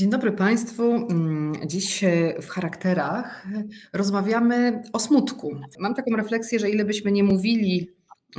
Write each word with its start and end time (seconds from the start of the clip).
Dzień 0.00 0.10
dobry 0.10 0.32
Państwu. 0.32 0.82
Mm, 0.94 1.52
dziś 1.66 2.04
w 2.42 2.48
charakterach 2.48 3.46
rozmawiamy 3.92 4.82
o 4.92 4.98
smutku. 4.98 5.56
Mam 5.78 5.94
taką 5.94 6.16
refleksję, 6.16 6.58
że 6.58 6.70
ile 6.70 6.84
byśmy 6.84 7.12
nie 7.12 7.24
mówili, 7.24 7.90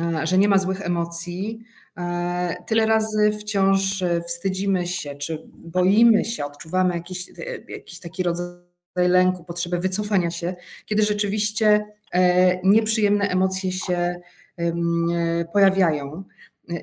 e, 0.02 0.28
że 0.28 0.38
nie 0.38 0.50
ma 0.50 0.58
złych 0.58 0.82
emocji, 0.82 1.60
e, 1.98 2.56
tyle 2.68 2.86
razy 2.86 3.32
wciąż 3.32 4.04
wstydzimy 4.28 4.88
się, 4.88 5.16
czy 5.16 5.50
boimy 5.54 6.26
się, 6.26 6.46
odczuwamy 6.46 6.96
jakiś, 6.96 7.26
jakiś 7.68 8.00
taki 8.00 8.24
rodzaj 8.24 8.56
lęku, 8.96 9.44
potrzebę 9.44 9.80
wycofania 9.80 10.32
się, 10.32 10.56
kiedy 10.86 11.04
rzeczywiście 11.04 11.86
e, 12.12 12.60
nieprzyjemne 12.68 13.30
emocje 13.30 13.72
się 13.72 14.22
pojawiają. 15.54 16.24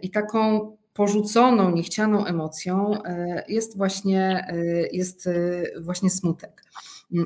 I 0.03 0.11
taką 0.11 0.77
porzuconą, 0.99 1.71
niechcianą 1.71 2.27
emocją 2.27 3.03
e, 3.03 3.45
jest 3.49 3.77
właśnie, 3.77 4.47
e, 4.49 4.57
jest 4.93 5.27
e, 5.27 5.63
właśnie 5.81 6.11
smutek. 6.11 6.65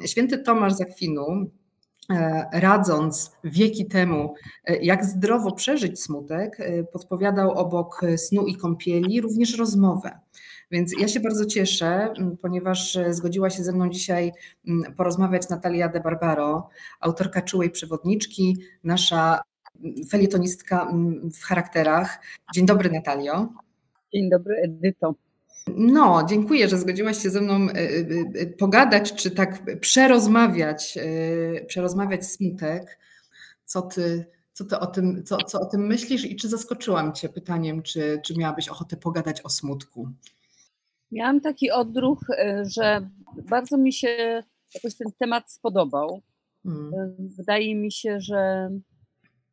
Święty 0.07 0.39
Tomasz 0.39 0.73
Zakwinu, 0.73 1.51
radząc 2.53 3.33
wieki 3.45 3.87
temu, 3.87 4.35
jak 4.83 5.05
zdrowo 5.05 5.53
przeżyć 5.53 6.01
smutek, 6.03 6.59
podpowiadał 6.93 7.51
obok 7.51 8.01
snu 8.17 8.47
i 8.47 8.57
kąpieli 8.57 9.21
również 9.21 9.59
rozmowę. 9.59 10.19
Więc 10.71 10.93
ja 10.99 11.09
się 11.09 11.21
bardzo 11.21 11.47
cieszę, 11.47 12.13
ponieważ 12.43 12.99
zgodziła 13.11 13.51
się 13.51 13.65
ze 13.65 13.73
mną 13.73 13.89
dzisiaj 13.89 14.33
porozmawiać 14.97 15.49
Natalia 15.49 15.89
de 15.89 16.01
Barbaro, 16.01 16.69
autorka 17.01 17.43
czułej 17.43 17.71
przewodniczki, 17.71 18.57
nasza 18.85 19.41
felietonistka 20.11 20.93
w 21.41 21.45
charakterach. 21.45 22.21
Dzień 22.55 22.67
dobry 22.67 22.91
Natalio. 22.91 23.49
Dzień 24.15 24.31
dobry, 24.31 24.57
Edyto. 24.57 25.15
No, 25.69 26.27
dziękuję, 26.29 26.69
że 26.69 26.79
zgodziłaś 26.79 27.23
się 27.23 27.31
ze 27.31 27.41
mną 27.41 27.69
e, 27.69 27.75
e, 27.75 28.05
e, 28.35 28.47
pogadać, 28.47 29.13
czy 29.13 29.31
tak 29.31 29.81
przerozmawiać, 29.81 30.99
przerozmawiać 31.67 32.27
smutek. 32.27 32.99
Co 33.65 33.83
ty, 33.83 34.25
co 34.53 34.65
ty 34.65 34.79
o 34.79 34.87
tym, 34.87 35.25
co, 35.25 35.37
co 35.37 35.61
o 35.61 35.67
tym 35.67 35.87
myślisz 35.87 36.25
i 36.25 36.37
czy 36.37 36.49
zaskoczyłam 36.49 37.13
cię 37.13 37.29
pytaniem, 37.29 37.83
czy, 37.83 38.21
czy 38.25 38.39
miałabyś 38.39 38.69
ochotę 38.69 38.97
pogadać 38.97 39.41
o 39.41 39.49
smutku? 39.49 40.09
Miałam 41.13 41.41
taki 41.41 41.71
odruch, 41.71 42.21
że 42.63 43.09
bardzo 43.49 43.77
mi 43.77 43.93
się 43.93 44.43
jakoś 44.75 44.95
ten 44.95 45.09
temat 45.19 45.53
spodobał. 45.53 46.23
Hmm. 46.63 46.91
Wydaje 47.19 47.75
mi 47.75 47.93
się, 47.93 48.21
że, 48.21 48.71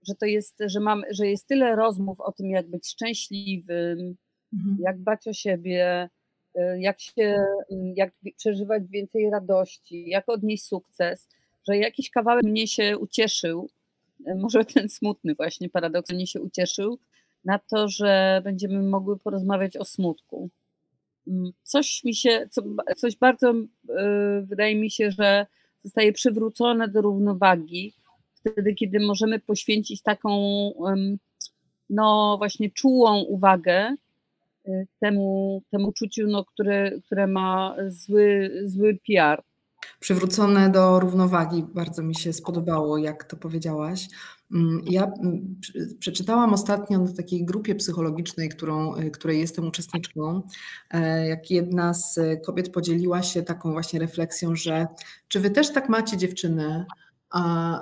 że 0.10 0.16
to 0.16 0.26
jest, 0.26 0.58
że 0.66 0.80
mam, 0.80 1.04
że 1.12 1.28
jest 1.28 1.48
tyle 1.48 1.76
rozmów 1.76 2.22
o 2.22 2.32
tym, 2.32 2.50
jak 2.50 2.68
być 2.68 2.88
szczęśliwym, 2.88 4.16
Mhm. 4.54 4.78
jak 4.80 5.00
dbać 5.00 5.28
o 5.28 5.34
siebie, 5.34 6.10
y, 6.56 6.80
jak 6.80 7.02
się, 7.02 7.46
y, 7.72 7.94
jak 7.96 8.14
przeżywać 8.38 8.84
więcej 8.88 9.30
radości, 9.30 10.10
jak 10.10 10.30
odnieść 10.30 10.64
sukces, 10.64 11.28
że 11.68 11.78
jakiś 11.78 12.10
kawałek 12.10 12.44
mnie 12.44 12.68
się 12.68 12.98
ucieszył, 12.98 13.70
y, 14.28 14.36
może 14.36 14.66
ten 14.66 14.90
smutny 14.90 15.36
właśnie 15.36 15.70
paradoksalnie 15.70 16.28
się 16.28 16.42
ucieszył, 16.42 17.00
na 17.46 17.60
to, 17.60 17.88
że 17.88 18.42
będziemy 18.44 18.82
mogły 18.82 19.20
porozmawiać 19.20 19.78
o 19.78 19.86
smutku. 19.86 20.50
Mm, 21.28 21.52
coś 21.64 22.04
mi 22.04 22.16
się, 22.16 22.48
co, 22.52 22.62
coś 22.98 23.16
bardzo 23.16 23.54
wydaje 24.42 24.76
mi 24.76 24.92
się, 24.92 25.12
że 25.12 25.46
zostaje 25.84 26.14
przywrócone 26.14 26.88
do 26.88 27.02
równowagi 27.02 27.94
wtedy, 28.40 28.74
kiedy 28.74 29.00
możemy 29.00 29.40
poświęcić 29.40 30.02
taką 30.02 30.40
no 31.90 32.36
właśnie 32.38 32.72
czułą 32.72 33.22
uwagę 33.22 33.96
Y, 34.70 34.88
temu, 35.00 35.62
temu 35.72 35.92
czuciu, 35.92 36.28
no, 36.28 36.46
które, 36.46 36.92
które 37.06 37.28
ma 37.28 37.76
zły, 37.88 38.52
zły 38.66 39.00
PR. 39.08 39.44
Przywrócone 40.00 40.70
do 40.70 41.00
równowagi, 41.00 41.66
bardzo 41.74 42.04
mi 42.04 42.16
się 42.16 42.34
spodobało, 42.34 42.98
jak 42.98 43.24
to 43.24 43.38
powiedziałaś. 43.38 44.08
Mm, 44.52 44.82
ja 44.86 45.04
mm, 45.04 45.56
przeczytałam 46.00 46.54
ostatnio 46.54 47.00
na 47.00 47.14
takiej 47.14 47.46
grupie 47.46 47.76
psychologicznej, 47.76 48.50
którą, 48.50 48.98
y, 48.98 49.12
której 49.12 49.40
jestem 49.40 49.68
uczestniczką, 49.68 50.42
e, 50.92 51.28
jak 51.28 51.52
jedna 51.52 51.94
z 51.94 52.20
kobiet 52.46 52.72
podzieliła 52.72 53.24
się 53.24 53.44
taką 53.44 53.72
właśnie 53.72 54.00
refleksją, 54.00 54.56
że 54.56 54.88
czy 55.28 55.40
wy 55.40 55.50
też 55.50 55.74
tak 55.74 55.90
macie 55.90 56.18
dziewczyny, 56.18 56.86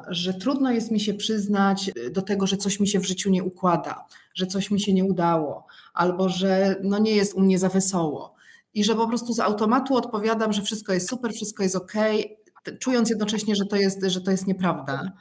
że 0.08 0.34
trudno 0.34 0.72
jest 0.72 0.92
mi 0.92 1.00
się 1.00 1.14
przyznać 1.14 1.92
do 2.12 2.22
tego, 2.22 2.48
że 2.48 2.58
coś 2.58 2.80
mi 2.80 2.88
się 2.88 3.00
w 3.00 3.08
życiu 3.08 3.30
nie 3.30 3.44
układa, 3.44 4.06
że 4.34 4.48
coś 4.48 4.72
mi 4.72 4.80
się 4.80 4.94
nie 4.94 5.06
udało, 5.06 5.66
albo 5.94 6.30
że 6.30 6.76
no 6.84 7.00
nie 7.00 7.16
jest 7.16 7.34
u 7.34 7.42
mnie 7.42 7.60
za 7.60 7.70
wesoło. 7.70 8.36
I 8.74 8.84
że 8.84 8.96
po 8.96 9.08
prostu 9.08 9.34
z 9.34 9.40
automatu 9.40 9.96
odpowiadam, 9.96 10.54
że 10.54 10.62
wszystko 10.62 10.94
jest 10.94 11.10
super, 11.10 11.34
wszystko 11.34 11.64
jest 11.64 11.76
ok, 11.76 11.94
czując 12.80 13.10
jednocześnie, 13.10 13.56
że 13.56 13.66
to 13.66 13.76
jest, 13.76 14.04
że 14.04 14.22
to 14.22 14.32
jest 14.32 14.48
nieprawda. 14.48 15.12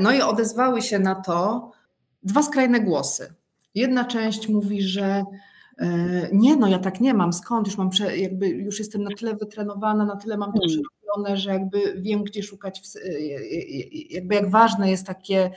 No 0.00 0.12
i 0.12 0.22
odezwały 0.22 0.82
się 0.82 0.98
na 0.98 1.14
to 1.14 1.70
dwa 2.22 2.42
skrajne 2.42 2.80
głosy. 2.80 3.34
Jedna 3.74 4.04
część 4.04 4.48
mówi, 4.48 4.82
że 4.82 5.24
e, 5.78 6.28
nie, 6.32 6.56
no 6.56 6.68
ja 6.68 6.78
tak 6.78 7.00
nie 7.00 7.14
mam, 7.14 7.32
skąd? 7.32 7.66
Już 7.66 7.78
mam, 7.78 7.90
jakby 8.16 8.48
już 8.48 8.78
jestem 8.78 9.02
na 9.02 9.10
tyle 9.18 9.36
wytrenowana, 9.36 10.04
na 10.04 10.16
tyle 10.16 10.36
mam 10.36 10.52
to 10.52 10.60
hmm 11.16 11.36
że 11.36 11.50
jakby 11.50 12.00
wiem, 12.00 12.24
gdzie 12.24 12.42
szukać, 12.42 12.82
y, 12.96 13.00
y, 13.00 13.10
y, 13.10 13.88
jakby 14.10 14.34
jak 14.34 14.50
ważne 14.50 14.90
jest 14.90 15.06
takie 15.06 15.50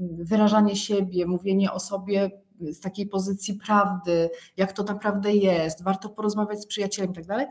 wyrażanie 0.00 0.76
siebie, 0.76 1.26
mówienie 1.26 1.72
o 1.72 1.80
sobie 1.80 2.30
z 2.60 2.80
takiej 2.80 3.06
pozycji 3.06 3.54
prawdy, 3.54 4.30
jak 4.56 4.72
to 4.72 4.82
naprawdę 4.82 5.32
jest, 5.32 5.84
warto 5.84 6.08
porozmawiać 6.08 6.60
z 6.60 6.66
przyjacielem 6.66 7.10
i 7.10 7.14
tak 7.14 7.26
dalej. 7.26 7.46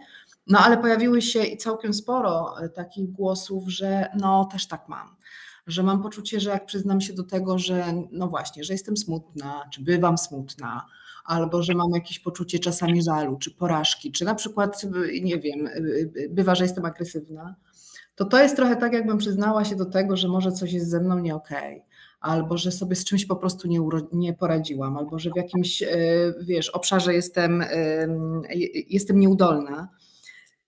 No 0.47 0.59
ale 0.59 0.77
pojawiły 0.77 1.21
się 1.21 1.43
i 1.43 1.57
całkiem 1.57 1.93
sporo 1.93 2.55
takich 2.75 3.11
głosów, 3.11 3.63
że 3.67 4.09
no 4.19 4.45
też 4.45 4.67
tak 4.67 4.87
mam. 4.87 5.15
Że 5.67 5.83
mam 5.83 6.03
poczucie, 6.03 6.39
że 6.39 6.49
jak 6.49 6.65
przyznam 6.65 7.01
się 7.01 7.13
do 7.13 7.23
tego, 7.23 7.59
że 7.59 7.93
no 8.11 8.27
właśnie, 8.27 8.63
że 8.63 8.73
jestem 8.73 8.97
smutna, 8.97 9.69
czy 9.71 9.81
bywam 9.83 10.17
smutna, 10.17 10.85
albo 11.25 11.63
że 11.63 11.73
mam 11.73 11.91
jakieś 11.91 12.19
poczucie 12.19 12.59
czasami 12.59 13.03
żalu, 13.03 13.37
czy 13.37 13.51
porażki, 13.51 14.11
czy 14.11 14.25
na 14.25 14.35
przykład, 14.35 14.81
nie 15.21 15.39
wiem, 15.39 15.69
bywa, 16.29 16.55
że 16.55 16.63
jestem 16.63 16.85
agresywna, 16.85 17.55
to 18.15 18.25
to 18.25 18.43
jest 18.43 18.55
trochę 18.55 18.75
tak, 18.75 18.93
jakbym 18.93 19.17
przyznała 19.17 19.65
się 19.65 19.75
do 19.75 19.85
tego, 19.85 20.17
że 20.17 20.27
może 20.27 20.51
coś 20.51 20.73
jest 20.73 20.89
ze 20.89 20.99
mną 20.99 21.19
nie 21.19 21.35
okej. 21.35 21.77
Okay 21.77 21.91
albo 22.21 22.57
że 22.57 22.71
sobie 22.71 22.95
z 22.95 23.05
czymś 23.05 23.25
po 23.25 23.35
prostu 23.35 23.67
nie, 23.67 23.79
nie 24.13 24.33
poradziłam, 24.33 24.97
albo 24.97 25.19
że 25.19 25.31
w 25.31 25.35
jakimś, 25.35 25.83
e, 25.83 25.87
wiesz, 26.41 26.69
obszarze 26.69 27.13
jestem, 27.13 27.63
jestem 28.89 29.19
nieudolna. 29.19 29.89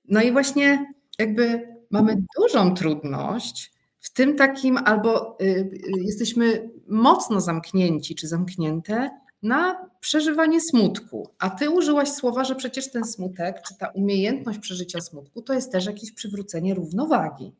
No 0.09 0.21
i 0.21 0.31
właśnie 0.31 0.93
jakby 1.19 1.67
mamy 1.89 2.23
dużą 2.37 2.73
trudność 2.73 3.73
w 3.99 4.13
tym 4.13 4.35
takim, 4.35 4.77
albo 4.77 5.37
y, 5.41 5.45
y, 5.45 5.71
jesteśmy 6.01 6.69
mocno 6.87 7.41
zamknięci 7.41 8.15
czy 8.15 8.27
zamknięte 8.27 9.09
na 9.43 9.89
przeżywanie 9.99 10.61
smutku. 10.61 11.29
A 11.39 11.49
ty 11.49 11.69
użyłaś 11.69 12.09
słowa, 12.09 12.43
że 12.43 12.55
przecież 12.55 12.91
ten 12.91 13.05
smutek, 13.05 13.61
czy 13.67 13.77
ta 13.77 13.87
umiejętność 13.87 14.59
przeżycia 14.59 15.01
smutku, 15.01 15.41
to 15.41 15.53
jest 15.53 15.71
też 15.71 15.85
jakieś 15.85 16.11
przywrócenie 16.11 16.73
równowagi. 16.73 17.51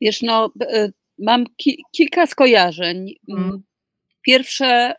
Wiesz, 0.00 0.22
no, 0.22 0.50
e, 0.60 0.92
mam 1.18 1.44
ki 1.56 1.82
kilka 1.92 2.26
skojarzeń. 2.26 3.14
Hmm. 3.26 3.62
Pierwsze, 4.22 4.94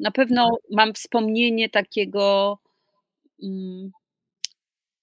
na 0.00 0.10
pewno 0.10 0.58
mam 0.70 0.94
wspomnienie 0.94 1.68
takiego, 1.68 2.58
mm, 3.42 3.90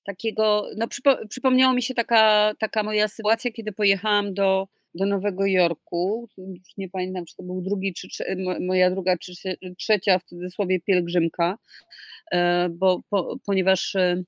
takiego, 0.04 0.70
no 0.78 0.88
przypo, 0.88 1.18
przypomniało 1.30 1.74
mi 1.74 1.84
się 1.84 1.94
taka, 1.94 2.54
taka 2.60 2.84
moja 2.84 3.08
sytuacja, 3.08 3.52
kiedy 3.52 3.72
pojechałam 3.72 4.34
do 4.34 4.68
do 4.98 5.06
Nowego 5.06 5.46
Jorku. 5.46 6.30
Już 6.38 6.78
nie 6.78 6.90
pamiętam, 6.90 7.26
czy 7.26 7.36
to 7.36 7.44
był 7.44 7.62
drugi, 7.62 7.94
czy 7.94 8.08
moja 8.60 8.92
druga, 8.92 9.18
czy 9.18 9.34
trzecia 9.78 10.20
w 10.20 10.24
cudzysłowie 10.24 10.80
pielgrzymka, 10.80 11.58
e, 12.32 12.70
bo, 12.70 13.02
po, 13.10 13.38
ponieważ 13.46 13.96
e, 13.96 14.24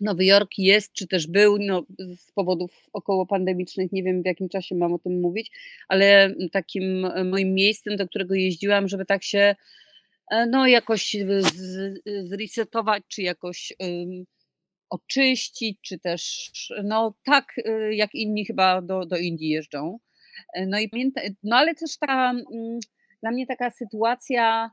Nowy 0.00 0.24
Jork 0.24 0.50
jest, 0.58 0.92
czy 0.92 1.06
też 1.06 1.26
był, 1.26 1.58
no, 1.58 1.86
z 1.98 2.32
powodów 2.32 2.88
około 2.92 3.26
pandemicznych, 3.26 3.92
nie 3.92 4.02
wiem 4.02 4.22
w 4.22 4.26
jakim 4.26 4.48
czasie 4.48 4.74
mam 4.74 4.92
o 4.92 4.98
tym 4.98 5.20
mówić, 5.20 5.50
ale 5.88 6.34
takim 6.52 7.06
moim 7.30 7.54
miejscem, 7.54 7.96
do 7.96 8.08
którego 8.08 8.34
jeździłam, 8.34 8.88
żeby 8.88 9.04
tak 9.04 9.24
się 9.24 9.54
e, 10.30 10.46
no 10.46 10.66
jakoś 10.66 11.16
zresetować, 12.22 13.02
czy 13.08 13.22
jakoś 13.22 13.72
oczyścić, 14.92 15.78
czy 15.82 15.98
też 15.98 16.52
no 16.84 17.14
tak 17.24 17.58
y, 17.58 17.94
jak 17.94 18.14
inni 18.14 18.46
chyba 18.46 18.82
do, 18.82 19.06
do 19.06 19.16
Indii 19.16 19.48
jeżdżą. 19.48 19.98
E, 20.54 20.66
no 20.66 20.80
i 20.80 21.12
no 21.42 21.56
ale 21.56 21.74
też 21.74 21.98
taka 21.98 22.30
mm, 22.30 22.80
dla 23.22 23.30
mnie 23.30 23.46
taka 23.46 23.70
sytuacja, 23.70 24.70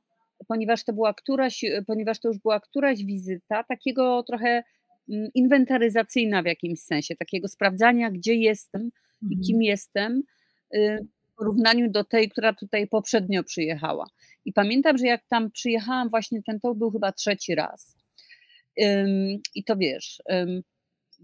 ponieważ 0.48 0.84
to 0.84 0.94
była 0.94 1.14
któraś, 1.14 1.66
ponieważ 1.88 2.20
to 2.20 2.28
już 2.28 2.38
była 2.38 2.60
któraś 2.60 3.04
wizyta, 3.04 3.64
takiego 3.64 4.24
trochę 4.24 4.64
mm, 5.10 5.30
inwentaryzacyjna 5.36 6.44
w 6.44 6.46
jakimś 6.46 6.80
sensie, 6.80 7.16
takiego 7.16 7.48
sprawdzania, 7.48 8.12
gdzie 8.12 8.36
jestem 8.36 8.92
i 9.22 9.26
mhm. 9.26 9.42
kim 9.42 9.62
jestem 9.62 10.24
y, 10.76 11.08
w 11.34 11.36
porównaniu 11.38 11.92
do 11.92 12.04
tej, 12.04 12.30
która 12.30 12.54
tutaj 12.54 12.88
poprzednio 12.88 13.44
przyjechała. 13.44 14.06
I 14.46 14.54
pamiętam, 14.54 14.98
że 14.98 15.06
jak 15.06 15.26
tam 15.30 15.52
przyjechałam, 15.52 16.10
właśnie 16.10 16.44
ten 16.44 16.60
to 16.60 16.76
był 16.76 16.92
chyba 16.92 17.12
trzeci 17.12 17.56
raz. 17.56 17.99
I 19.56 19.64
to 19.64 19.78
wiesz, 19.78 20.22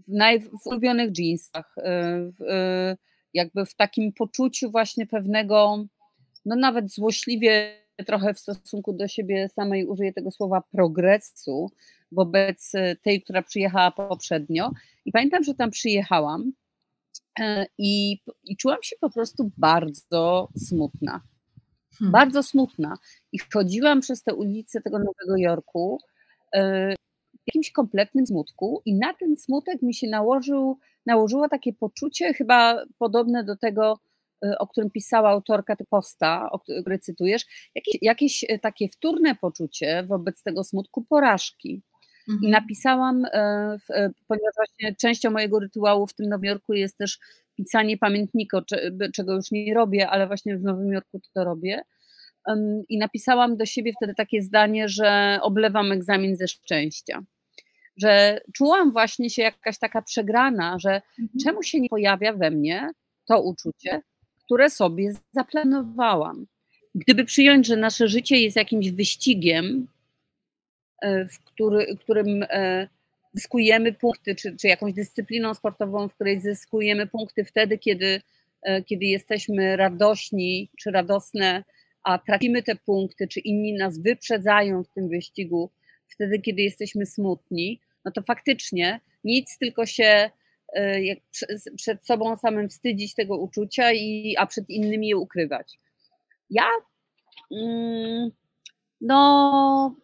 w, 0.08 0.12
naj, 0.12 0.40
w 0.40 0.66
ulubionych 0.66 1.18
jeansach, 1.18 1.74
w, 2.38 2.94
jakby 3.34 3.66
w 3.66 3.74
takim 3.74 4.12
poczuciu 4.12 4.70
właśnie 4.70 5.06
pewnego, 5.06 5.86
no 6.44 6.56
nawet 6.56 6.92
złośliwie 6.92 7.86
trochę 8.06 8.34
w 8.34 8.38
stosunku 8.38 8.92
do 8.92 9.08
siebie 9.08 9.48
samej 9.48 9.86
użyję 9.86 10.12
tego 10.12 10.30
słowa 10.30 10.62
progresu 10.72 11.70
wobec 12.12 12.72
tej, 13.02 13.22
która 13.22 13.42
przyjechała 13.42 13.90
poprzednio. 13.90 14.70
I 15.04 15.12
pamiętam, 15.12 15.44
że 15.44 15.54
tam 15.54 15.70
przyjechałam 15.70 16.52
i, 17.78 18.20
i 18.44 18.56
czułam 18.56 18.78
się 18.82 18.96
po 19.00 19.10
prostu 19.10 19.50
bardzo 19.56 20.48
smutna. 20.56 21.20
Hmm. 21.98 22.12
Bardzo 22.12 22.42
smutna. 22.42 22.98
I 23.32 23.38
chodziłam 23.52 24.00
przez 24.00 24.22
te 24.22 24.34
ulice 24.34 24.80
tego 24.80 24.98
Nowego 24.98 25.36
Jorku 25.36 25.98
jakimś 27.46 27.72
kompletnym 27.72 28.26
smutku, 28.26 28.82
i 28.84 28.94
na 28.94 29.14
ten 29.14 29.36
smutek 29.36 29.82
mi 29.82 29.94
się 29.94 30.08
nałożył, 30.08 30.78
nałożyło 31.06 31.48
takie 31.48 31.72
poczucie, 31.72 32.34
chyba 32.34 32.84
podobne 32.98 33.44
do 33.44 33.56
tego, 33.56 33.98
Y, 34.44 34.58
o 34.58 34.66
którym 34.66 34.90
pisała 34.90 35.30
autorka 35.30 35.76
posta, 35.90 36.50
o 36.50 36.58
który 36.58 36.98
cytujesz, 36.98 37.46
jakieś, 37.74 37.98
jakieś 38.02 38.44
y, 38.44 38.58
takie 38.58 38.88
wtórne 38.88 39.34
poczucie 39.34 40.04
wobec 40.08 40.42
tego 40.42 40.64
smutku 40.64 41.04
porażki. 41.04 41.82
Mhm. 42.28 42.48
I 42.48 42.50
napisałam, 42.50 43.24
y, 43.24 43.30
ponieważ 44.28 44.54
właśnie 44.56 44.94
częścią 44.94 45.30
mojego 45.30 45.58
rytuału 45.58 46.06
w 46.06 46.14
tym 46.14 46.28
Nowym 46.28 46.44
Jorku 46.44 46.74
jest 46.74 46.98
też 46.98 47.18
pisanie 47.54 47.98
pamiętnika, 47.98 48.62
czego 49.14 49.34
już 49.34 49.50
nie 49.50 49.74
robię, 49.74 50.10
ale 50.10 50.26
właśnie 50.26 50.56
w 50.56 50.62
Nowym 50.62 50.92
Jorku 50.92 51.20
to 51.34 51.44
robię. 51.44 51.82
I 52.88 52.98
napisałam 52.98 53.56
do 53.56 53.66
siebie 53.66 53.92
wtedy 53.96 54.14
takie 54.14 54.42
zdanie, 54.42 54.88
że 54.88 55.38
oblewam 55.42 55.92
egzamin 55.92 56.36
ze 56.36 56.48
szczęścia. 56.48 57.22
Że 57.96 58.40
czułam 58.54 58.92
właśnie 58.92 59.30
się 59.30 59.42
jakaś 59.42 59.78
taka 59.78 60.02
przegrana, 60.02 60.78
że 60.78 61.02
mhm. 61.18 61.28
czemu 61.44 61.62
się 61.62 61.80
nie 61.80 61.88
pojawia 61.88 62.32
we 62.32 62.50
mnie 62.50 62.90
to 63.26 63.42
uczucie, 63.42 64.02
które 64.44 64.70
sobie 64.70 65.12
zaplanowałam. 65.32 66.46
Gdyby 66.94 67.24
przyjąć, 67.24 67.66
że 67.66 67.76
nasze 67.76 68.08
życie 68.08 68.36
jest 68.36 68.56
jakimś 68.56 68.90
wyścigiem, 68.90 69.86
e, 71.02 71.28
w 71.28 71.44
który, 71.44 71.96
którym 71.96 72.42
e, 72.50 72.88
zyskujemy 73.32 73.92
punkty, 73.92 74.34
czy, 74.34 74.56
czy 74.56 74.68
jakąś 74.68 74.92
dyscypliną 74.92 75.54
sportową, 75.54 76.08
w 76.08 76.14
której 76.14 76.40
zyskujemy 76.40 77.06
punkty 77.06 77.44
wtedy, 77.44 77.78
kiedy, 77.78 78.20
e, 78.62 78.82
kiedy 78.82 79.04
jesteśmy 79.04 79.76
radośni 79.76 80.68
czy 80.78 80.90
radosne, 80.90 81.64
a 82.02 82.18
tracimy 82.18 82.62
te 82.62 82.76
punkty, 82.76 83.28
czy 83.28 83.40
inni 83.40 83.74
nas 83.74 83.98
wyprzedzają 83.98 84.84
w 84.84 84.88
tym 84.88 85.08
wyścigu, 85.08 85.70
wtedy, 86.08 86.38
kiedy 86.38 86.62
jesteśmy 86.62 87.06
smutni, 87.06 87.80
no 88.04 88.10
to 88.10 88.22
faktycznie 88.22 89.00
nic, 89.24 89.58
tylko 89.58 89.86
się 89.86 90.30
E, 90.76 91.00
przed 91.76 92.06
sobą 92.06 92.36
samym 92.36 92.68
wstydzić 92.68 93.14
tego 93.14 93.38
uczucia, 93.38 93.92
i, 93.92 94.34
a 94.38 94.46
przed 94.46 94.70
innymi 94.70 95.08
je 95.08 95.16
ukrywać. 95.16 95.78
Ja 96.50 96.68
mm, 97.52 98.30
no, 99.00 99.94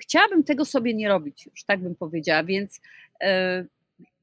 chciałabym 0.00 0.44
tego 0.44 0.64
sobie 0.64 0.94
nie 0.94 1.08
robić 1.08 1.46
już, 1.46 1.64
tak 1.64 1.80
bym 1.80 1.94
powiedziała, 1.94 2.44
więc 2.44 2.80
e, 3.22 3.64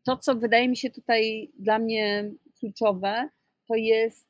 to, 0.03 0.17
co 0.17 0.35
wydaje 0.35 0.69
mi 0.69 0.77
się 0.77 0.89
tutaj 0.89 1.51
dla 1.59 1.79
mnie 1.79 2.31
kluczowe, 2.59 3.29
to 3.67 3.75
jest 3.75 4.29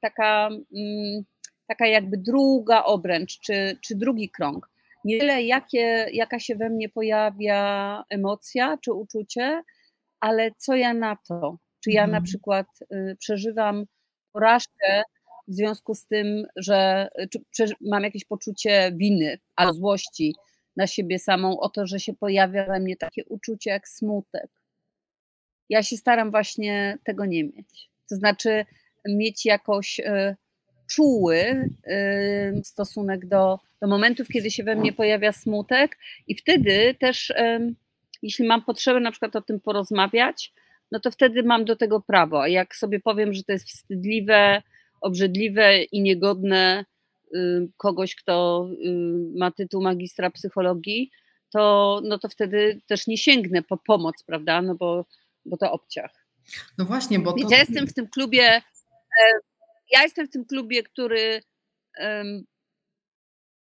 taka, 0.00 0.48
mm, 0.74 1.24
taka 1.66 1.86
jakby 1.86 2.16
druga 2.16 2.84
obręcz, 2.84 3.40
czy, 3.40 3.78
czy 3.80 3.94
drugi 3.94 4.30
krąg. 4.30 4.68
Nie 5.06 5.18
tyle, 5.18 5.42
jakie, 5.42 6.06
jaka 6.12 6.38
się 6.38 6.54
we 6.54 6.70
mnie 6.70 6.88
pojawia 6.88 8.04
emocja 8.10 8.78
czy 8.84 8.92
uczucie, 8.92 9.62
ale 10.20 10.50
co 10.58 10.74
ja 10.74 10.94
na 10.94 11.16
to? 11.28 11.58
Czy 11.84 11.90
ja 11.90 12.02
na 12.02 12.06
mhm. 12.06 12.24
przykład 12.24 12.66
y, 12.92 13.16
przeżywam 13.18 13.84
porażkę 14.32 15.02
w 15.48 15.54
związku 15.54 15.94
z 15.94 16.06
tym, 16.06 16.46
że 16.56 17.08
mam 17.80 18.02
jakieś 18.02 18.24
poczucie 18.24 18.92
winy 18.96 19.38
albo 19.56 19.72
złości 19.72 20.34
na 20.76 20.86
siebie 20.86 21.18
samą 21.18 21.60
o 21.60 21.68
to, 21.68 21.86
że 21.86 22.00
się 22.00 22.14
pojawia 22.14 22.66
we 22.66 22.80
mnie 22.80 22.96
takie 22.96 23.24
uczucie 23.24 23.70
jak 23.70 23.88
smutek. 23.88 24.50
Ja 25.68 25.82
się 25.82 25.96
staram 25.96 26.30
właśnie 26.30 26.98
tego 27.04 27.24
nie 27.24 27.44
mieć. 27.44 27.90
To 28.10 28.16
znaczy 28.16 28.64
mieć 29.08 29.44
jakoś 29.44 30.00
y, 30.00 30.36
czuły 30.86 31.70
stosunek 32.64 33.26
do, 33.26 33.58
do 33.82 33.88
momentów, 33.88 34.28
kiedy 34.28 34.50
się 34.50 34.64
we 34.64 34.76
mnie 34.76 34.92
pojawia 34.92 35.32
smutek, 35.32 35.98
i 36.26 36.34
wtedy 36.34 36.94
też 37.00 37.32
jeśli 38.22 38.46
mam 38.46 38.64
potrzebę 38.64 39.00
na 39.00 39.10
przykład 39.10 39.36
o 39.36 39.42
tym 39.42 39.60
porozmawiać, 39.60 40.52
no 40.92 41.00
to 41.00 41.10
wtedy 41.10 41.42
mam 41.42 41.64
do 41.64 41.76
tego 41.76 42.00
prawo. 42.00 42.42
A 42.42 42.48
jak 42.48 42.76
sobie 42.76 43.00
powiem, 43.00 43.32
że 43.32 43.42
to 43.42 43.52
jest 43.52 43.68
wstydliwe, 43.68 44.62
obrzydliwe 45.00 45.82
i 45.82 46.02
niegodne 46.02 46.84
kogoś, 47.76 48.14
kto 48.14 48.66
ma 49.34 49.50
tytuł 49.50 49.82
magistra 49.82 50.30
psychologii, 50.30 51.10
to, 51.52 52.00
no 52.04 52.18
to 52.18 52.28
wtedy 52.28 52.80
też 52.86 53.06
nie 53.06 53.18
sięgnę 53.18 53.62
po 53.62 53.76
pomoc, 53.76 54.22
prawda? 54.22 54.62
No 54.62 54.74
bo, 54.74 55.06
bo 55.44 55.56
to 55.56 55.72
obciach. 55.72 56.26
No 56.78 56.84
właśnie, 56.84 57.18
bo 57.18 57.32
to... 57.32 57.48
Ja 57.50 57.58
jestem 57.58 57.86
w 57.86 57.94
tym 57.94 58.08
klubie, 58.08 58.42
e, 58.44 58.62
ja 59.90 60.02
jestem 60.02 60.26
w 60.26 60.30
tym 60.30 60.44
klubie, 60.44 60.82
który 60.82 61.40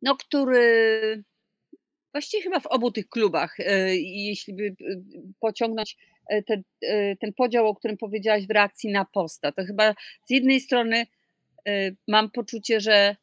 no, 0.02 0.16
który 0.16 1.22
właściwie 2.12 2.42
chyba 2.42 2.60
w 2.60 2.66
obu 2.66 2.90
tych 2.90 3.08
klubach, 3.08 3.60
e, 3.60 3.96
jeśli 3.96 4.54
by 4.54 4.66
e, 4.66 4.74
pociągnąć 5.40 5.96
e, 6.28 6.42
ten, 6.42 6.62
ten 7.20 7.32
podział, 7.32 7.66
o 7.66 7.74
którym 7.74 7.96
powiedziałaś 7.96 8.46
w 8.46 8.50
reakcji 8.50 8.90
na 8.90 9.04
posta, 9.04 9.52
to 9.52 9.64
chyba 9.64 9.94
z 10.26 10.30
jednej 10.30 10.60
strony 10.60 11.06
mam 12.08 12.30
poczucie, 12.30 12.80
że 12.80 13.16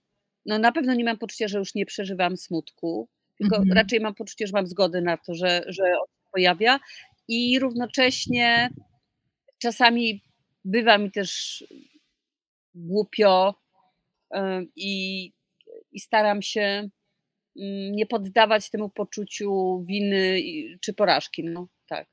no 0.45 0.59
na 0.59 0.71
pewno 0.71 0.93
nie 0.93 1.03
mam 1.03 1.17
poczucia, 1.17 1.47
że 1.47 1.59
już 1.59 1.75
nie 1.75 1.85
przeżywam 1.85 2.37
smutku, 2.37 3.09
tylko 3.37 3.57
mhm. 3.57 3.77
raczej 3.77 3.99
mam 3.99 4.15
poczucie, 4.15 4.47
że 4.47 4.53
mam 4.53 4.67
zgodę 4.67 5.01
na 5.01 5.17
to, 5.17 5.35
że, 5.35 5.61
że 5.67 5.83
on 5.83 6.07
się 6.07 6.29
pojawia 6.31 6.79
i 7.27 7.59
równocześnie 7.59 8.69
czasami 9.59 10.23
bywa 10.65 10.97
mi 10.97 11.11
też 11.11 11.63
głupio 12.75 13.55
i, 14.75 15.31
i 15.91 15.99
staram 15.99 16.41
się 16.41 16.89
Mm, 17.59 17.95
nie 17.95 18.05
poddawać 18.05 18.69
temu 18.69 18.89
poczuciu 18.89 19.83
winy 19.87 20.41
czy 20.81 20.93
porażki. 20.93 21.43
No 21.43 21.67
tak. 21.87 22.07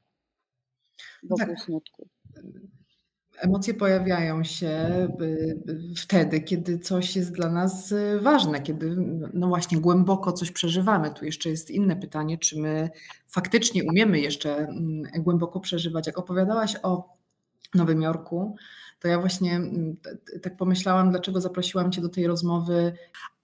Wokół 1.23 1.47
tak. 1.47 1.61
smutku. 1.61 2.09
Emocje 3.39 3.75
pojawiają 3.75 4.45
się 4.45 4.91
wtedy, 5.97 6.41
kiedy 6.41 6.79
coś 6.79 7.17
jest 7.17 7.33
dla 7.33 7.51
nas 7.51 7.93
y, 7.93 8.21
ważne, 8.21 8.63
kiedy 8.63 8.97
no 9.35 9.49
właśnie 9.49 9.81
głęboko 9.81 10.33
coś 10.33 10.51
przeżywamy. 10.51 11.11
Tu 11.11 11.25
jeszcze 11.25 11.51
jest 11.51 11.71
inne 11.71 11.97
pytanie, 11.97 12.39
czy 12.39 12.61
my 12.61 12.91
faktycznie 13.27 13.85
umiemy 13.85 14.21
jeszcze 14.21 14.57
mm, 14.57 15.03
głęboko 15.19 15.61
przeżywać. 15.61 16.07
Jak 16.07 16.19
opowiadałaś 16.19 16.77
o 16.83 17.20
Nowym 17.75 18.03
Jorku, 18.03 18.57
to 19.01 19.09
ja 19.09 19.21
właśnie 19.21 19.57
mm, 19.57 19.97
tak 20.43 20.57
pomyślałam, 20.57 21.11
dlaczego 21.11 21.41
zaprosiłam 21.41 21.93
Cię 21.93 22.01
do 22.01 22.09
tej 22.09 22.27
rozmowy, 22.27 22.93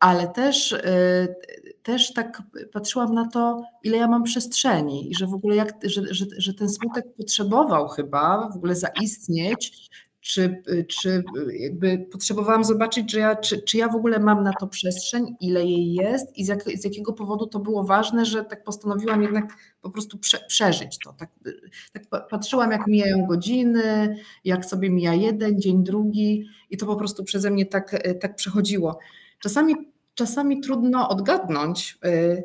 ale 0.01 0.29
też, 0.29 0.73
y, 0.73 1.35
też 1.83 2.13
tak 2.13 2.43
patrzyłam 2.73 3.15
na 3.15 3.29
to, 3.29 3.63
ile 3.83 3.97
ja 3.97 4.09
mam 4.09 4.23
przestrzeni 4.23 5.11
i 5.11 5.15
że 5.15 5.27
w 5.27 5.35
ogóle 5.35 5.57
jak, 5.57 5.75
że, 5.85 6.03
że, 6.15 6.27
że 6.39 6.55
ten 6.55 6.69
smutek 6.69 7.05
potrzebował 7.17 7.89
chyba 7.89 8.49
w 8.49 8.57
ogóle 8.57 8.75
zaistnieć, 8.75 9.91
czy, 10.27 10.63
czy 10.89 11.25
jakby 11.53 12.07
potrzebowałam 12.13 12.65
zobaczyć, 12.65 13.13
że 13.13 13.19
ja, 13.19 13.37
czy, 13.37 13.63
czy 13.63 13.79
ja 13.79 13.89
w 13.89 13.97
ogóle 13.97 14.19
mam 14.19 14.43
na 14.43 14.53
to 14.53 14.67
przestrzeń, 14.67 15.37
ile 15.41 15.65
jej 15.65 15.93
jest 15.93 16.37
i 16.37 16.45
z, 16.45 16.49
jak, 16.49 16.63
z 16.63 16.85
jakiego 16.85 17.13
powodu 17.13 17.47
to 17.47 17.59
było 17.59 17.85
ważne, 17.85 18.25
że 18.25 18.45
tak 18.45 18.65
postanowiłam 18.65 19.23
jednak 19.23 19.57
po 19.81 19.91
prostu 19.91 20.19
prze, 20.19 20.39
przeżyć 20.49 20.99
to. 20.99 21.13
Tak, 21.13 21.31
tak 21.93 22.29
patrzyłam, 22.29 22.71
jak 22.71 22.87
mijają 22.87 23.27
godziny, 23.27 24.17
jak 24.45 24.65
sobie 24.65 24.91
mija 24.91 25.15
jeden 25.15 25.61
dzień, 25.61 25.85
drugi 25.85 26.49
i 26.71 26.77
to 26.77 26.87
po 26.87 26.97
prostu 26.97 27.25
przeze 27.25 27.51
mnie 27.51 27.67
tak, 27.67 27.97
tak 28.21 28.37
przechodziło. 28.37 28.99
Czasami, 29.39 29.75
czasami 30.15 30.61
trudno 30.61 31.09
odgadnąć, 31.09 31.99
y, 32.07 32.45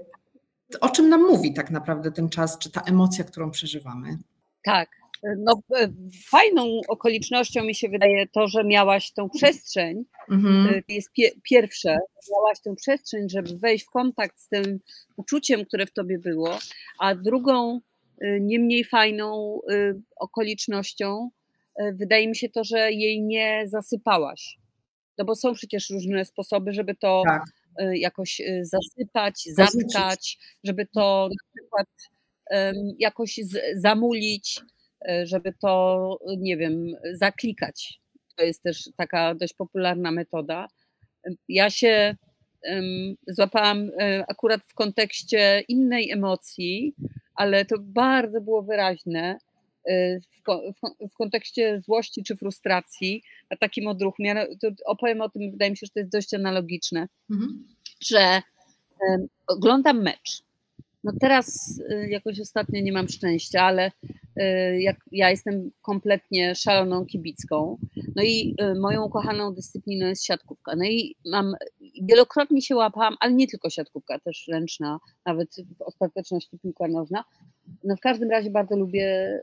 o 0.81 0.89
czym 0.89 1.09
nam 1.09 1.21
mówi 1.21 1.53
tak 1.53 1.71
naprawdę 1.71 2.11
ten 2.11 2.29
czas, 2.29 2.57
czy 2.57 2.71
ta 2.71 2.81
emocja, 2.81 3.23
którą 3.23 3.51
przeżywamy. 3.51 4.17
Tak, 4.63 5.00
no, 5.23 5.61
e, 5.75 5.87
fajną 6.29 6.81
okolicznością 6.87 7.63
mi 7.63 7.75
się 7.75 7.89
wydaje 7.89 8.27
to, 8.27 8.47
że 8.47 8.63
miałaś 8.63 9.11
tą 9.11 9.29
przestrzeń. 9.29 10.05
Mhm. 10.29 10.67
E, 10.67 10.81
to 10.81 10.93
jest 10.93 11.11
pie 11.11 11.31
pierwsze, 11.43 11.97
miałaś 12.31 12.59
tę 12.63 12.75
przestrzeń, 12.75 13.29
żeby 13.29 13.57
wejść 13.57 13.85
w 13.85 13.89
kontakt 13.89 14.39
z 14.39 14.47
tym 14.47 14.79
uczuciem, 15.17 15.65
które 15.65 15.85
w 15.85 15.93
tobie 15.93 16.19
było, 16.19 16.59
a 16.99 17.15
drugą, 17.15 17.81
e, 18.21 18.39
nie 18.39 18.59
mniej 18.59 18.83
fajną 18.83 19.59
okolicznością 20.15 21.29
wydaje 21.93 22.27
mi 22.27 22.35
się 22.35 22.49
to, 22.49 22.63
że 22.63 22.91
jej 22.91 23.21
nie 23.21 23.63
zasypałaś. 23.67 24.57
No 25.17 25.25
bo 25.25 25.35
są 25.35 25.53
przecież 25.53 25.89
różne 25.89 26.25
sposoby, 26.25 26.73
żeby 26.73 26.95
to 26.95 27.23
tak. 27.25 27.43
jakoś 27.93 28.41
zasypać, 28.61 29.43
zatkać, 29.45 30.37
żeby 30.63 30.87
to 30.93 31.29
na 31.29 31.61
przykład 31.61 31.87
jakoś 32.99 33.39
zamulić, 33.75 34.61
żeby 35.23 35.53
to, 35.61 36.17
nie 36.37 36.57
wiem, 36.57 36.95
zaklikać. 37.13 37.99
To 38.35 38.43
jest 38.43 38.63
też 38.63 38.89
taka 38.97 39.35
dość 39.35 39.53
popularna 39.53 40.11
metoda. 40.11 40.67
Ja 41.49 41.69
się 41.69 42.15
złapałam 43.27 43.89
e, 43.99 44.25
akurat 44.27 44.61
w 44.67 44.73
kontekście 44.73 45.63
innej 45.67 46.11
emocji, 46.11 46.95
ale 47.35 47.65
to 47.65 47.75
bardzo 47.79 48.41
było 48.41 48.63
wyraźne 48.63 49.37
e, 49.85 50.19
w, 51.09 51.13
kontekście 51.17 51.79
złości 51.79 52.23
czy 52.23 52.37
frustracji, 52.37 53.23
a 53.49 53.55
takim 53.55 53.87
odruchu. 53.87 54.23
opowiem 54.85 55.21
o 55.21 55.29
tym, 55.29 55.51
wydaje 55.51 55.71
mi 55.71 55.77
się, 55.77 55.85
że 55.85 55.91
to 55.93 55.99
jest 55.99 56.11
dość 56.11 56.33
analogiczne, 56.33 57.07
mhm. 57.31 57.67
że 58.03 58.41
oglądam 59.47 60.01
mecz. 60.01 60.43
No 61.03 61.11
teraz 61.19 61.79
y, 61.91 62.09
jakoś 62.09 62.39
ostatnio 62.39 62.81
nie 62.81 62.91
mam 62.91 63.07
szczęścia, 63.07 63.61
ale 63.61 63.91
y, 64.39 64.81
jak 64.81 64.97
ja 65.11 65.29
jestem 65.29 65.71
kompletnie 65.81 66.55
szaloną 66.55 67.05
kibicką. 67.05 67.77
No 68.15 68.23
i 68.23 68.55
y, 68.61 68.79
moją 68.79 69.05
ukochaną 69.05 69.53
dyscypliną 69.53 70.07
jest 70.07 70.25
siatkówka. 70.25 70.75
No 70.75 70.85
i 70.85 71.15
mam, 71.25 71.55
wielokrotnie 72.01 72.61
się 72.61 72.75
łapałam, 72.75 73.15
ale 73.19 73.33
nie 73.33 73.47
tylko 73.47 73.69
siatkówka, 73.69 74.19
też 74.19 74.47
ręczna, 74.51 74.99
nawet 75.25 75.55
w 75.77 75.81
ostateczności 75.81 76.59
piłka 76.59 76.87
nożna. 76.87 77.23
No 77.83 77.95
w 77.95 77.99
każdym 77.99 78.29
razie 78.29 78.49
bardzo 78.49 78.77
lubię 78.77 79.39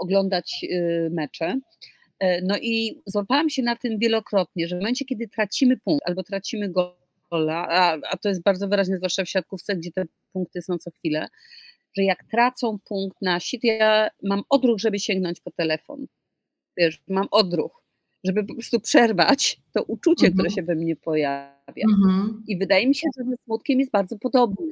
oglądać 0.00 0.66
mecze. 1.10 1.60
No 2.42 2.58
i 2.58 3.02
złapałam 3.06 3.50
się 3.50 3.62
na 3.62 3.76
tym 3.76 3.98
wielokrotnie, 3.98 4.68
że 4.68 4.76
w 4.76 4.78
momencie, 4.78 5.04
kiedy 5.04 5.28
tracimy 5.28 5.76
punkt 5.76 6.06
albo 6.06 6.22
tracimy 6.22 6.68
go 6.68 6.97
a, 7.30 7.98
a 8.10 8.16
to 8.16 8.28
jest 8.28 8.42
bardzo 8.42 8.68
wyraźne, 8.68 8.96
zwłaszcza 8.96 9.24
w 9.24 9.28
siatkówce, 9.28 9.76
gdzie 9.76 9.92
te 9.92 10.04
punkty 10.32 10.62
są 10.62 10.78
co 10.78 10.90
chwilę, 10.90 11.26
że 11.96 12.02
jak 12.02 12.24
tracą 12.24 12.78
punkt 12.84 13.22
nasi, 13.22 13.60
to 13.60 13.66
ja 13.66 14.08
mam 14.22 14.42
odruch, 14.48 14.78
żeby 14.78 14.98
sięgnąć 14.98 15.40
po 15.40 15.50
telefon. 15.50 16.06
Wiesz, 16.76 17.02
mam 17.08 17.28
odruch, 17.30 17.82
żeby 18.24 18.44
po 18.44 18.54
prostu 18.54 18.80
przerwać 18.80 19.60
to 19.72 19.82
uczucie, 19.82 20.26
mhm. 20.26 20.34
które 20.34 20.50
się 20.50 20.62
we 20.62 20.74
mnie 20.74 20.96
pojawia. 20.96 21.84
Mhm. 21.98 22.42
I 22.48 22.58
wydaje 22.58 22.88
mi 22.88 22.94
się, 22.94 23.08
że 23.18 23.24
ze 23.24 23.36
smutkiem 23.44 23.80
jest 23.80 23.92
bardzo 23.92 24.18
podobny. 24.18 24.70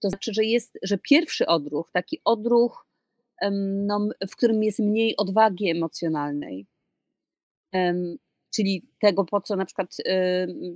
To 0.00 0.10
znaczy, 0.10 0.34
że 0.34 0.44
jest, 0.44 0.78
że 0.82 0.98
pierwszy 0.98 1.46
odruch, 1.46 1.90
taki 1.92 2.20
odruch, 2.24 2.86
no, 3.86 4.08
w 4.30 4.36
którym 4.36 4.62
jest 4.62 4.78
mniej 4.78 5.16
odwagi 5.16 5.70
emocjonalnej, 5.70 6.66
czyli 8.50 8.82
tego, 9.00 9.24
po 9.24 9.40
co 9.40 9.56
na 9.56 9.64
przykład 9.64 9.96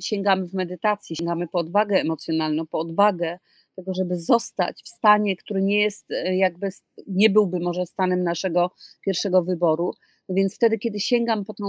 sięgamy 0.01 0.47
w 0.47 0.55
medytacji, 0.55 1.17
sięgamy 1.17 1.49
po 1.49 1.59
odwagę 1.59 2.01
emocjonalną, 2.01 2.67
po 2.67 2.79
odwagę 2.79 3.39
tego, 3.77 3.95
żeby 3.95 4.19
zostać 4.21 4.83
w 4.83 4.89
stanie, 4.89 5.37
który 5.37 5.63
nie 5.63 5.81
jest 5.81 6.11
e, 6.11 6.37
jakby, 6.37 6.69
nie 7.07 7.31
byłby 7.31 7.61
może 7.61 7.87
stanem 7.87 8.23
naszego 8.23 8.71
pierwszego 9.07 9.43
wyboru, 9.43 9.95
no 10.29 10.35
więc 10.35 10.55
wtedy, 10.55 10.79
kiedy 10.79 11.01
sięgam 11.01 11.45
po 11.45 11.55
tą, 11.55 11.67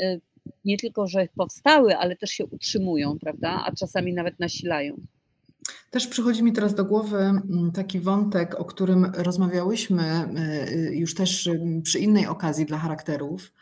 y, 0.00 0.20
nie 0.64 0.76
tylko, 0.76 1.06
że 1.06 1.28
powstały, 1.36 1.96
ale 1.96 2.16
też 2.16 2.30
się 2.30 2.46
utrzymują, 2.46 3.18
prawda? 3.18 3.62
A 3.66 3.72
czasami 3.72 4.14
nawet 4.14 4.40
nasilają. 4.40 4.96
Też 5.90 6.06
przychodzi 6.06 6.42
mi 6.42 6.52
teraz 6.52 6.74
do 6.74 6.84
głowy 6.84 7.18
mm, 7.18 7.72
taki 7.74 8.00
wątek, 8.00 8.54
o 8.54 8.64
którym 8.64 9.12
rozmawiałyśmy 9.14 10.28
y, 10.90 10.96
już 10.96 11.14
też 11.14 11.46
y, 11.46 11.80
przy 11.82 11.98
innej 11.98 12.26
okazji 12.26 12.66
dla 12.66 12.78
charakterów 12.78 13.52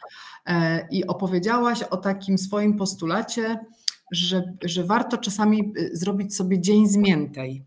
e, 0.47 0.89
i 0.91 1.07
opowiedziałaś 1.07 1.83
o 1.83 1.97
takim 1.97 2.39
swoim 2.39 2.77
postulacie, 2.77 3.59
że, 4.13 4.43
że 4.65 4.85
warto 4.85 5.19
czasami 5.19 5.73
y, 5.79 5.97
zrobić 5.97 6.37
sobie 6.37 6.61
dzień 6.61 6.89
zmiętej. 6.89 7.63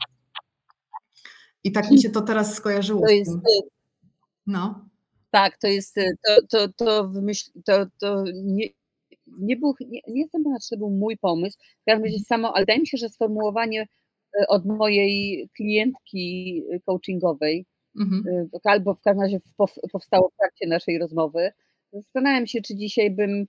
I 1.63 1.71
tak 1.71 1.91
mi 1.91 2.01
się 2.01 2.09
to 2.09 2.21
teraz 2.21 2.55
skojarzyło. 2.55 3.01
To 3.01 3.13
jest, 3.13 3.37
no. 4.47 4.85
Tak, 5.31 5.57
to 5.57 5.67
jest, 5.67 5.95
to, 5.95 6.47
to, 6.49 6.73
to, 6.73 7.07
wymyśl, 7.07 7.51
to, 7.65 7.85
to 7.99 8.23
nie, 8.43 8.67
nie, 9.27 9.57
był, 9.57 9.75
nie, 9.79 10.01
nie 10.07 10.21
jestem 10.21 10.43
pewna, 10.43 10.57
czy 10.59 10.69
to 10.69 10.77
był 10.77 10.89
mój 10.89 11.17
pomysł, 11.17 11.57
w 11.81 11.85
każdym 11.85 12.05
razie 12.05 12.19
samo, 12.19 12.53
ale 12.53 12.61
wydaje 12.61 12.79
mi 12.79 12.87
się, 12.87 12.97
że 12.97 13.09
sformułowanie 13.09 13.81
E, 13.81 13.98
od 14.47 14.65
mojej 14.65 15.49
klientki 15.55 16.63
coachingowej, 16.85 17.65
mhm. 17.99 18.23
E, 18.53 18.59
albo 18.63 18.95
w 18.95 19.01
każdym 19.01 19.21
razie 19.21 19.39
powstało 19.91 20.29
w 20.29 20.37
trakcie 20.37 20.67
naszej 20.67 20.99
rozmowy. 20.99 21.51
Zastanawiam 21.93 22.47
się, 22.47 22.61
czy 22.61 22.75
dzisiaj 22.75 23.11
bym, 23.11 23.47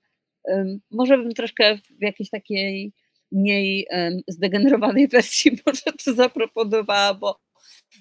może 0.90 1.18
bym 1.18 1.34
troszkę 1.34 1.76
w 1.76 2.02
jakiejś 2.02 2.30
takiej 2.30 2.92
mniej 3.32 3.86
zdegenerowanej 4.28 5.08
wersji 5.12 5.58
może 5.66 5.98
to 6.04 6.14
zaproponowała, 6.14 7.14
bo, 7.14 7.40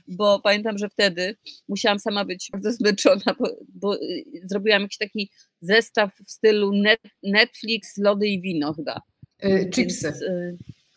bo 0.07 0.39
pamiętam, 0.39 0.77
że 0.77 0.89
wtedy 0.89 1.35
musiałam 1.67 1.99
sama 1.99 2.25
być 2.25 2.49
bardzo 2.51 2.71
zmęczona, 2.71 3.35
bo, 3.39 3.57
bo 3.73 3.95
y, 3.95 4.23
zrobiłam 4.43 4.81
jakiś 4.81 4.97
taki 4.97 5.31
zestaw 5.61 6.15
w 6.25 6.31
stylu 6.31 6.73
net, 6.73 7.01
Netflix, 7.23 7.97
lody 7.97 8.27
i 8.27 8.41
wino 8.41 8.73
chyba. 8.73 9.01
Chipsy. 9.73 10.07
Więc, 10.07 10.23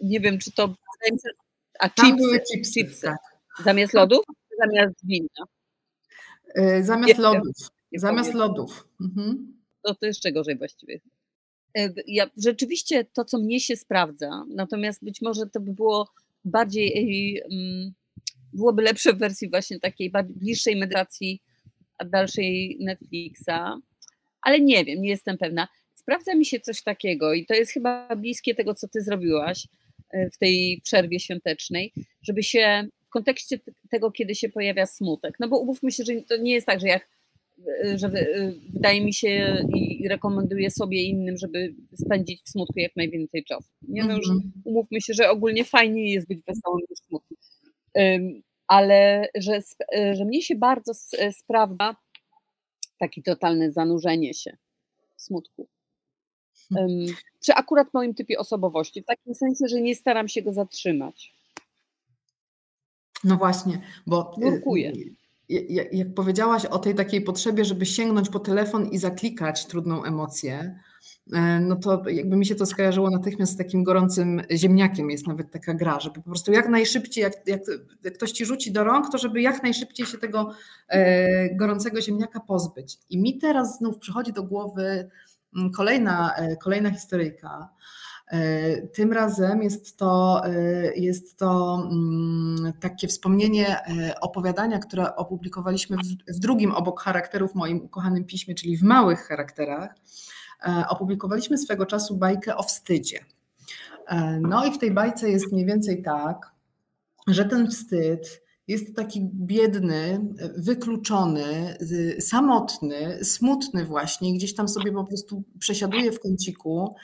nie 0.00 0.20
wiem, 0.20 0.38
czy 0.38 0.52
to 0.52 0.74
a 1.82 1.88
Tam 1.88 2.06
chipsy, 2.06 2.22
były 2.22 2.40
chipsy, 2.40 2.72
chipsy. 2.72 3.06
Tak. 3.06 3.18
Zamiast 3.64 3.94
lodów? 3.94 4.24
Zamiast 4.58 5.06
wina? 5.06 5.28
Yy, 6.56 6.84
zamiast 6.84 7.18
nie 7.18 7.22
lodów. 7.22 7.56
Nie 7.92 7.98
zamiast 7.98 8.32
powiem. 8.32 8.48
lodów. 8.48 8.88
Mhm. 9.00 9.58
To, 9.82 9.94
to 9.94 10.06
jeszcze 10.06 10.32
gorzej 10.32 10.58
właściwie. 10.58 11.00
Y, 11.78 11.94
ja, 12.06 12.30
rzeczywiście 12.36 13.04
to, 13.04 13.24
co 13.24 13.38
mnie 13.38 13.60
się 13.60 13.76
sprawdza, 13.76 14.44
natomiast 14.48 15.04
być 15.04 15.22
może 15.22 15.46
to 15.46 15.60
by 15.60 15.72
było 15.72 16.08
bardziej, 16.44 17.42
um, 17.50 17.92
byłoby 18.52 18.82
lepsze 18.82 19.12
w 19.12 19.18
wersji 19.18 19.50
właśnie 19.50 19.80
takiej 19.80 20.12
bliższej 20.24 20.76
medytacji, 20.76 21.42
a 21.98 22.04
dalszej 22.04 22.76
Netflixa, 22.80 23.80
ale 24.42 24.60
nie 24.60 24.84
wiem, 24.84 25.02
nie 25.02 25.10
jestem 25.10 25.38
pewna. 25.38 25.68
Sprawdza 25.94 26.34
mi 26.34 26.46
się 26.46 26.60
coś 26.60 26.82
takiego 26.82 27.32
i 27.34 27.46
to 27.46 27.54
jest 27.54 27.72
chyba 27.72 28.16
bliskie 28.16 28.54
tego, 28.54 28.74
co 28.74 28.88
ty 28.88 29.02
zrobiłaś, 29.02 29.68
w 30.32 30.38
tej 30.38 30.80
przerwie 30.84 31.20
świątecznej, 31.20 31.92
żeby 32.22 32.42
się 32.42 32.88
w 33.04 33.10
kontekście 33.10 33.60
tego, 33.90 34.10
kiedy 34.10 34.34
się 34.34 34.48
pojawia 34.48 34.86
smutek, 34.86 35.34
no 35.40 35.48
bo 35.48 35.58
umówmy 35.58 35.92
się, 35.92 36.04
że 36.04 36.12
to 36.28 36.36
nie 36.36 36.52
jest 36.52 36.66
tak, 36.66 36.80
że 36.80 36.88
jak 36.88 37.08
e, 37.84 37.98
że 37.98 38.06
e, 38.06 38.52
wydaje 38.72 39.04
mi 39.04 39.14
się 39.14 39.58
i 39.74 40.08
rekomenduję 40.08 40.70
sobie 40.70 41.02
innym, 41.02 41.36
żeby 41.36 41.74
spędzić 42.04 42.42
w 42.42 42.48
smutku 42.48 42.78
jak 42.78 42.96
najwięcej 42.96 43.44
czasu. 43.44 43.68
Nie 43.88 44.04
no 44.04 44.16
już 44.16 44.28
mhm. 44.28 44.52
umówmy 44.64 45.00
się, 45.00 45.14
że 45.14 45.30
ogólnie 45.30 45.64
fajniej 45.64 46.12
jest 46.12 46.28
być 46.28 46.38
wesołym 46.38 46.82
niż 46.90 46.98
smutnym. 46.98 47.38
Ale 48.66 49.28
że, 49.34 49.60
że 50.12 50.24
mnie 50.24 50.42
się 50.42 50.54
bardzo 50.54 50.92
sprawdza 51.32 51.96
takie 52.98 53.22
totalne 53.22 53.70
zanurzenie 53.70 54.34
się 54.34 54.56
w 55.16 55.22
smutku 55.22 55.68
przy 57.40 57.54
akurat 57.54 57.94
moim 57.94 58.14
typie 58.14 58.38
osobowości, 58.38 59.02
w 59.02 59.06
takim 59.06 59.34
sensie, 59.34 59.68
że 59.68 59.80
nie 59.80 59.94
staram 59.94 60.28
się 60.28 60.42
go 60.42 60.52
zatrzymać. 60.52 61.34
No 63.24 63.36
właśnie, 63.36 63.80
bo 64.06 64.34
y, 64.38 64.40
Nurkuję. 64.40 64.92
jak 65.92 66.14
powiedziałaś 66.14 66.64
o 66.64 66.78
tej 66.78 66.94
takiej 66.94 67.20
potrzebie, 67.20 67.64
żeby 67.64 67.86
sięgnąć 67.86 68.28
po 68.28 68.40
telefon 68.40 68.88
i 68.88 68.98
zaklikać 68.98 69.66
trudną 69.66 70.04
emocję, 70.04 70.78
E, 71.32 71.60
no 71.60 71.76
to 71.76 72.08
jakby 72.08 72.36
mi 72.36 72.46
się 72.46 72.54
to 72.54 72.66
skojarzyło 72.66 73.10
natychmiast 73.10 73.52
z 73.52 73.56
takim 73.56 73.84
gorącym 73.84 74.42
ziemniakiem. 74.50 75.10
Jest 75.10 75.26
nawet 75.26 75.50
taka 75.50 75.74
gra, 75.74 76.00
żeby 76.00 76.14
po 76.14 76.22
prostu 76.22 76.52
jak 76.52 76.68
najszybciej, 76.68 77.22
jak, 77.22 77.32
jak, 77.46 77.60
jak 78.04 78.14
ktoś 78.14 78.32
ci 78.32 78.46
rzuci 78.46 78.72
do 78.72 78.84
rąk, 78.84 79.12
to 79.12 79.18
żeby 79.18 79.42
jak 79.42 79.62
najszybciej 79.62 80.06
się 80.06 80.18
tego 80.18 80.50
e, 80.88 81.54
gorącego 81.56 82.00
ziemniaka 82.00 82.40
pozbyć. 82.40 82.98
I 83.10 83.18
mi 83.18 83.38
teraz 83.38 83.78
znów 83.78 83.98
przychodzi 83.98 84.32
do 84.32 84.42
głowy 84.42 85.10
kolejna, 85.76 86.34
e, 86.36 86.56
kolejna 86.56 86.90
historyjka. 86.90 87.68
E, 88.26 88.86
tym 88.86 89.12
razem 89.12 89.62
jest 89.62 89.96
to, 89.96 90.42
e, 90.46 90.52
jest 90.94 91.38
to 91.38 91.82
mm, 91.90 92.72
takie 92.80 93.08
wspomnienie 93.08 93.76
opowiadania, 94.20 94.78
które 94.78 95.16
opublikowaliśmy 95.16 95.96
w, 95.96 96.36
w 96.36 96.38
drugim 96.38 96.72
obok 96.72 97.00
charakterów 97.00 97.54
moim 97.54 97.84
ukochanym 97.84 98.24
piśmie, 98.24 98.54
czyli 98.54 98.76
w 98.76 98.82
małych 98.82 99.20
charakterach. 99.20 99.94
Opublikowaliśmy 100.88 101.58
swego 101.58 101.86
czasu 101.86 102.16
bajkę 102.16 102.56
o 102.56 102.62
wstydzie. 102.62 103.24
No 104.40 104.66
i 104.66 104.72
w 104.72 104.78
tej 104.78 104.90
bajce 104.90 105.30
jest 105.30 105.52
mniej 105.52 105.66
więcej 105.66 106.02
tak, 106.02 106.52
że 107.26 107.44
ten 107.44 107.70
wstyd 107.70 108.41
jest 108.68 108.96
taki 108.96 109.30
biedny, 109.34 110.20
wykluczony, 110.56 111.76
samotny, 112.20 113.24
smutny 113.24 113.84
właśnie, 113.84 114.34
gdzieś 114.34 114.54
tam 114.54 114.68
sobie 114.68 114.92
po 114.92 115.04
prostu 115.04 115.42
przesiaduje 115.58 116.12
w 116.12 116.20
kąciku. 116.20 116.94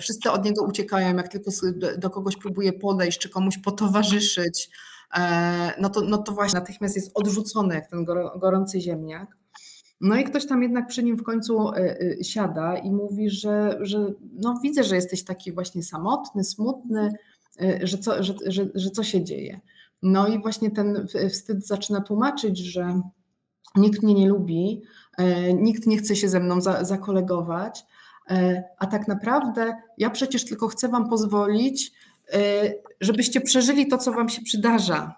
Wszyscy 0.00 0.30
od 0.30 0.44
niego 0.44 0.64
uciekają, 0.64 1.16
jak 1.16 1.28
tylko 1.28 1.50
do 1.98 2.10
kogoś 2.10 2.36
próbuje 2.36 2.72
podejść, 2.72 3.18
czy 3.18 3.28
komuś 3.28 3.58
potowarzyszyć, 3.58 4.70
e, 5.18 5.80
no 5.80 5.90
to, 5.90 6.00
no 6.00 6.18
to 6.18 6.32
właśnie 6.32 6.60
natychmiast 6.60 6.96
jest 6.96 7.10
odrzucony 7.14 7.74
jak 7.74 7.90
ten 7.90 8.04
gorący 8.40 8.80
ziemniak. 8.80 9.36
No 10.00 10.16
i 10.16 10.24
ktoś 10.24 10.46
tam 10.46 10.62
jednak 10.62 10.86
przy 10.86 11.02
nim 11.02 11.16
w 11.16 11.22
końcu 11.22 11.68
e, 11.68 12.00
e, 12.00 12.24
siada 12.24 12.76
i 12.76 12.90
mówi, 12.90 13.30
że, 13.30 13.78
że 13.80 14.12
no 14.32 14.58
widzę, 14.62 14.84
że 14.84 14.96
jesteś 14.96 15.24
taki 15.24 15.52
właśnie 15.52 15.82
samotny, 15.82 16.44
smutny, 16.44 17.12
że 17.82 17.98
co, 17.98 18.22
że, 18.22 18.34
że, 18.46 18.66
że 18.74 18.90
co 18.90 19.02
się 19.02 19.24
dzieje. 19.24 19.60
No 20.02 20.28
i 20.28 20.42
właśnie 20.42 20.70
ten 20.70 21.06
wstyd 21.30 21.66
zaczyna 21.66 22.00
tłumaczyć, 22.00 22.58
że 22.58 23.00
nikt 23.76 24.02
mnie 24.02 24.14
nie 24.14 24.28
lubi, 24.28 24.82
nikt 25.54 25.86
nie 25.86 25.98
chce 25.98 26.16
się 26.16 26.28
ze 26.28 26.40
mną 26.40 26.60
za, 26.60 26.84
zakolegować, 26.84 27.84
a 28.78 28.86
tak 28.86 29.08
naprawdę 29.08 29.76
ja 29.98 30.10
przecież 30.10 30.44
tylko 30.44 30.68
chcę 30.68 30.88
wam 30.88 31.08
pozwolić, 31.08 31.92
żebyście 33.00 33.40
przeżyli 33.40 33.88
to, 33.88 33.98
co 33.98 34.12
wam 34.12 34.28
się 34.28 34.42
przydarza. 34.42 35.14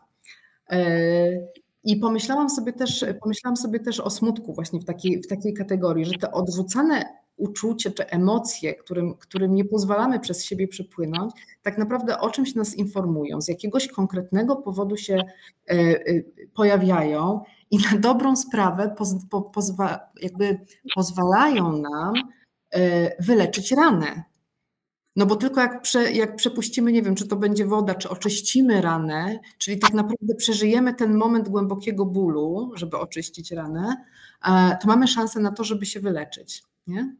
I 1.84 1.96
pomyślałam 1.96 2.50
sobie 2.50 2.72
też, 2.72 3.04
pomyślałam 3.22 3.56
sobie 3.56 3.80
też 3.80 4.00
o 4.00 4.10
smutku 4.10 4.54
właśnie 4.54 4.80
w 4.80 4.84
takiej, 4.84 5.22
w 5.22 5.26
takiej 5.26 5.54
kategorii, 5.54 6.04
że 6.04 6.12
te 6.12 6.32
odrzucane 6.32 7.04
uczucie 7.40 7.90
czy 7.90 8.06
emocje, 8.06 8.75
którym, 8.75 9.14
którym 9.14 9.54
nie 9.54 9.64
pozwalamy 9.64 10.20
przez 10.20 10.44
siebie 10.44 10.68
przepłynąć, 10.68 11.32
tak 11.62 11.78
naprawdę 11.78 12.18
o 12.18 12.30
czymś 12.30 12.54
nas 12.54 12.75
informują, 12.75 13.40
z 13.40 13.49
jakiegoś 13.49 13.88
konkretnego 13.88 14.56
powodu 14.56 14.97
się 14.97 15.14
e, 15.14 15.73
e, 15.73 16.02
pojawiają 16.54 17.40
i 17.70 17.78
na 17.78 17.99
dobrą 17.99 18.37
sprawę 18.37 18.94
poz, 18.99 19.14
po, 19.30 19.42
pozwa, 19.42 20.00
jakby 20.23 20.61
pozwalają 20.94 21.73
nam 21.73 22.14
e, 22.70 23.23
wyleczyć 23.25 23.73
ranę. 23.73 24.23
No 25.16 25.26
bo 25.26 25.37
tylko 25.37 25.61
jak, 25.61 25.82
prze, 25.82 26.12
jak 26.12 26.37
przepuścimy, 26.37 26.92
nie 26.92 27.02
wiem, 27.02 27.14
czy 27.14 27.28
to 27.28 27.37
będzie 27.37 27.66
woda, 27.66 27.94
czy 27.94 28.09
oczyścimy 28.09 28.80
ranę, 28.80 29.38
czyli 29.59 29.78
tak 29.78 29.94
naprawdę 29.94 30.35
przeżyjemy 30.35 30.94
ten 30.94 31.16
moment 31.16 31.49
głębokiego 31.49 32.06
bólu, 32.06 32.70
żeby 32.75 32.99
oczyścić 32.99 33.52
ranę, 33.52 33.97
to 34.80 34.88
mamy 34.88 35.09
szansę 35.09 35.40
na 35.40 35.52
to, 35.52 35.64
żeby 35.64 35.87
się 35.87 36.00
wyleczyć. 36.00 36.62
Nie? 36.87 37.16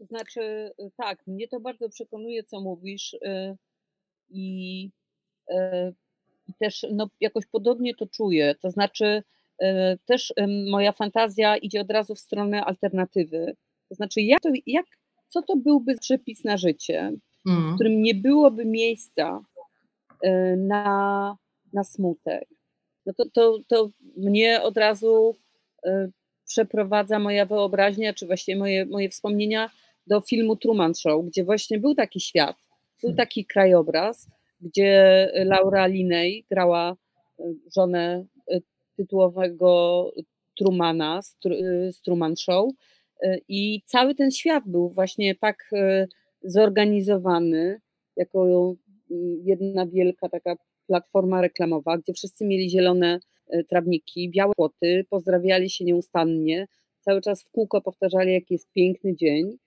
To 0.00 0.06
znaczy, 0.06 0.40
y, 0.80 0.90
tak, 0.96 1.26
mnie 1.26 1.48
to 1.48 1.60
bardzo 1.60 1.88
przekonuje, 1.88 2.44
co 2.44 2.60
mówisz, 2.60 3.14
y, 3.14 3.56
i, 4.30 4.90
y, 5.50 5.54
i 6.48 6.52
też 6.58 6.86
no, 6.92 7.08
jakoś 7.20 7.46
podobnie 7.46 7.94
to 7.94 8.06
czuję. 8.06 8.54
To 8.60 8.70
znaczy, 8.70 9.22
też 10.06 10.34
moja 10.70 10.92
fantazja 10.92 11.56
idzie 11.56 11.80
od 11.80 11.90
razu 11.90 12.14
w 12.14 12.20
stronę 12.20 12.64
alternatywy. 12.64 13.56
To 13.88 13.94
znaczy, 13.94 14.20
jak, 14.20 14.40
to, 14.40 14.48
jak 14.66 14.86
co 15.28 15.42
to 15.42 15.56
byłby 15.56 15.98
przepis 15.98 16.44
na 16.44 16.56
życie, 16.56 17.12
mm. 17.46 17.72
w 17.72 17.74
którym 17.74 18.02
nie 18.02 18.14
byłoby 18.14 18.64
miejsca 18.64 19.40
na, 20.56 21.36
na 21.72 21.84
smutek. 21.84 22.48
No 23.06 23.12
to, 23.12 23.24
to, 23.32 23.58
to 23.68 23.90
mnie 24.16 24.62
od 24.62 24.76
razu 24.76 25.36
przeprowadza 26.48 27.18
moja 27.18 27.46
wyobraźnia, 27.46 28.14
czy 28.14 28.26
właściwie 28.26 28.58
moje, 28.58 28.86
moje 28.86 29.08
wspomnienia 29.08 29.70
do 30.10 30.20
filmu 30.20 30.56
Truman 30.56 30.94
Show, 30.94 31.26
gdzie 31.26 31.44
właśnie 31.44 31.78
był 31.78 31.94
taki 31.94 32.20
świat, 32.20 32.56
był 33.02 33.10
hmm. 33.10 33.16
taki 33.16 33.46
krajobraz, 33.46 34.28
gdzie 34.60 35.28
Laura 35.34 35.86
Linney 35.86 36.44
grała 36.50 36.96
e, 37.40 37.44
żonę 37.76 38.24
tytułowego 38.96 40.10
Trumana 40.58 41.22
z, 41.22 41.36
z 41.90 42.02
Truman 42.02 42.36
Show 42.36 42.70
i 43.48 43.82
cały 43.86 44.14
ten 44.14 44.30
świat 44.30 44.64
był 44.66 44.88
właśnie 44.88 45.34
tak 45.34 45.70
e, 45.72 46.06
zorganizowany, 46.42 47.80
jako 48.16 48.74
jedna 49.42 49.86
wielka 49.86 50.28
taka 50.28 50.56
platforma 50.86 51.40
reklamowa, 51.40 51.98
gdzie 51.98 52.12
wszyscy 52.12 52.46
mieli 52.46 52.70
zielone 52.70 53.20
e, 53.48 53.64
trawniki, 53.64 54.30
białe 54.30 54.52
płoty, 54.56 55.04
pozdrawiali 55.10 55.70
się 55.70 55.84
nieustannie, 55.84 56.66
cały 57.00 57.20
czas 57.20 57.42
w 57.42 57.50
kółko 57.50 57.80
powtarzali, 57.80 58.32
jaki 58.32 58.54
jest 58.54 58.72
piękny 58.72 59.16
dzień. 59.16 59.58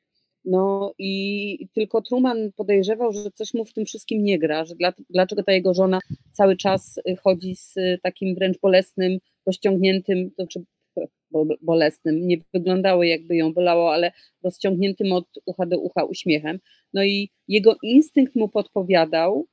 No 0.45 0.93
i 0.97 1.67
tylko 1.73 2.01
Truman 2.01 2.51
podejrzewał, 2.55 3.13
że 3.13 3.31
coś 3.31 3.53
mu 3.53 3.65
w 3.65 3.73
tym 3.73 3.85
wszystkim 3.85 4.23
nie 4.23 4.39
gra, 4.39 4.65
że 4.65 4.75
dla, 4.75 4.93
dlaczego 5.09 5.43
ta 5.43 5.51
jego 5.51 5.73
żona 5.73 5.99
cały 6.31 6.57
czas 6.57 6.99
e, 7.05 7.15
chodzi 7.15 7.55
z 7.55 7.75
takim 8.01 8.35
wręcz 8.35 8.59
bolesnym, 8.59 9.19
rozciągniętym, 9.45 10.31
to 10.31 10.43
znaczy 10.43 10.63
bolesnym. 11.61 12.27
Nie 12.27 12.37
wyglądało 12.53 13.03
jakby 13.03 13.35
ją 13.35 13.53
bolało, 13.53 13.93
ale 13.93 14.11
rozciągniętym 14.43 15.11
od 15.11 15.25
ucha 15.45 15.65
do 15.65 15.79
ucha 15.79 16.03
uśmiechem. 16.03 16.59
No 16.93 17.03
i 17.03 17.29
jego 17.47 17.75
instynkt 17.83 18.35
mu 18.35 18.49
podpowiadał, 18.49 19.47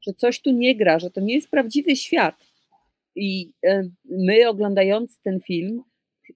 że 0.00 0.14
coś 0.14 0.40
tu 0.40 0.50
nie 0.50 0.76
gra, 0.76 0.98
że 0.98 1.10
to 1.10 1.20
nie 1.20 1.34
jest 1.34 1.50
prawdziwy 1.50 1.96
świat. 1.96 2.34
I 3.16 3.52
e, 3.66 3.88
my 4.04 4.48
oglądając 4.48 5.20
ten 5.20 5.40
film, 5.40 5.82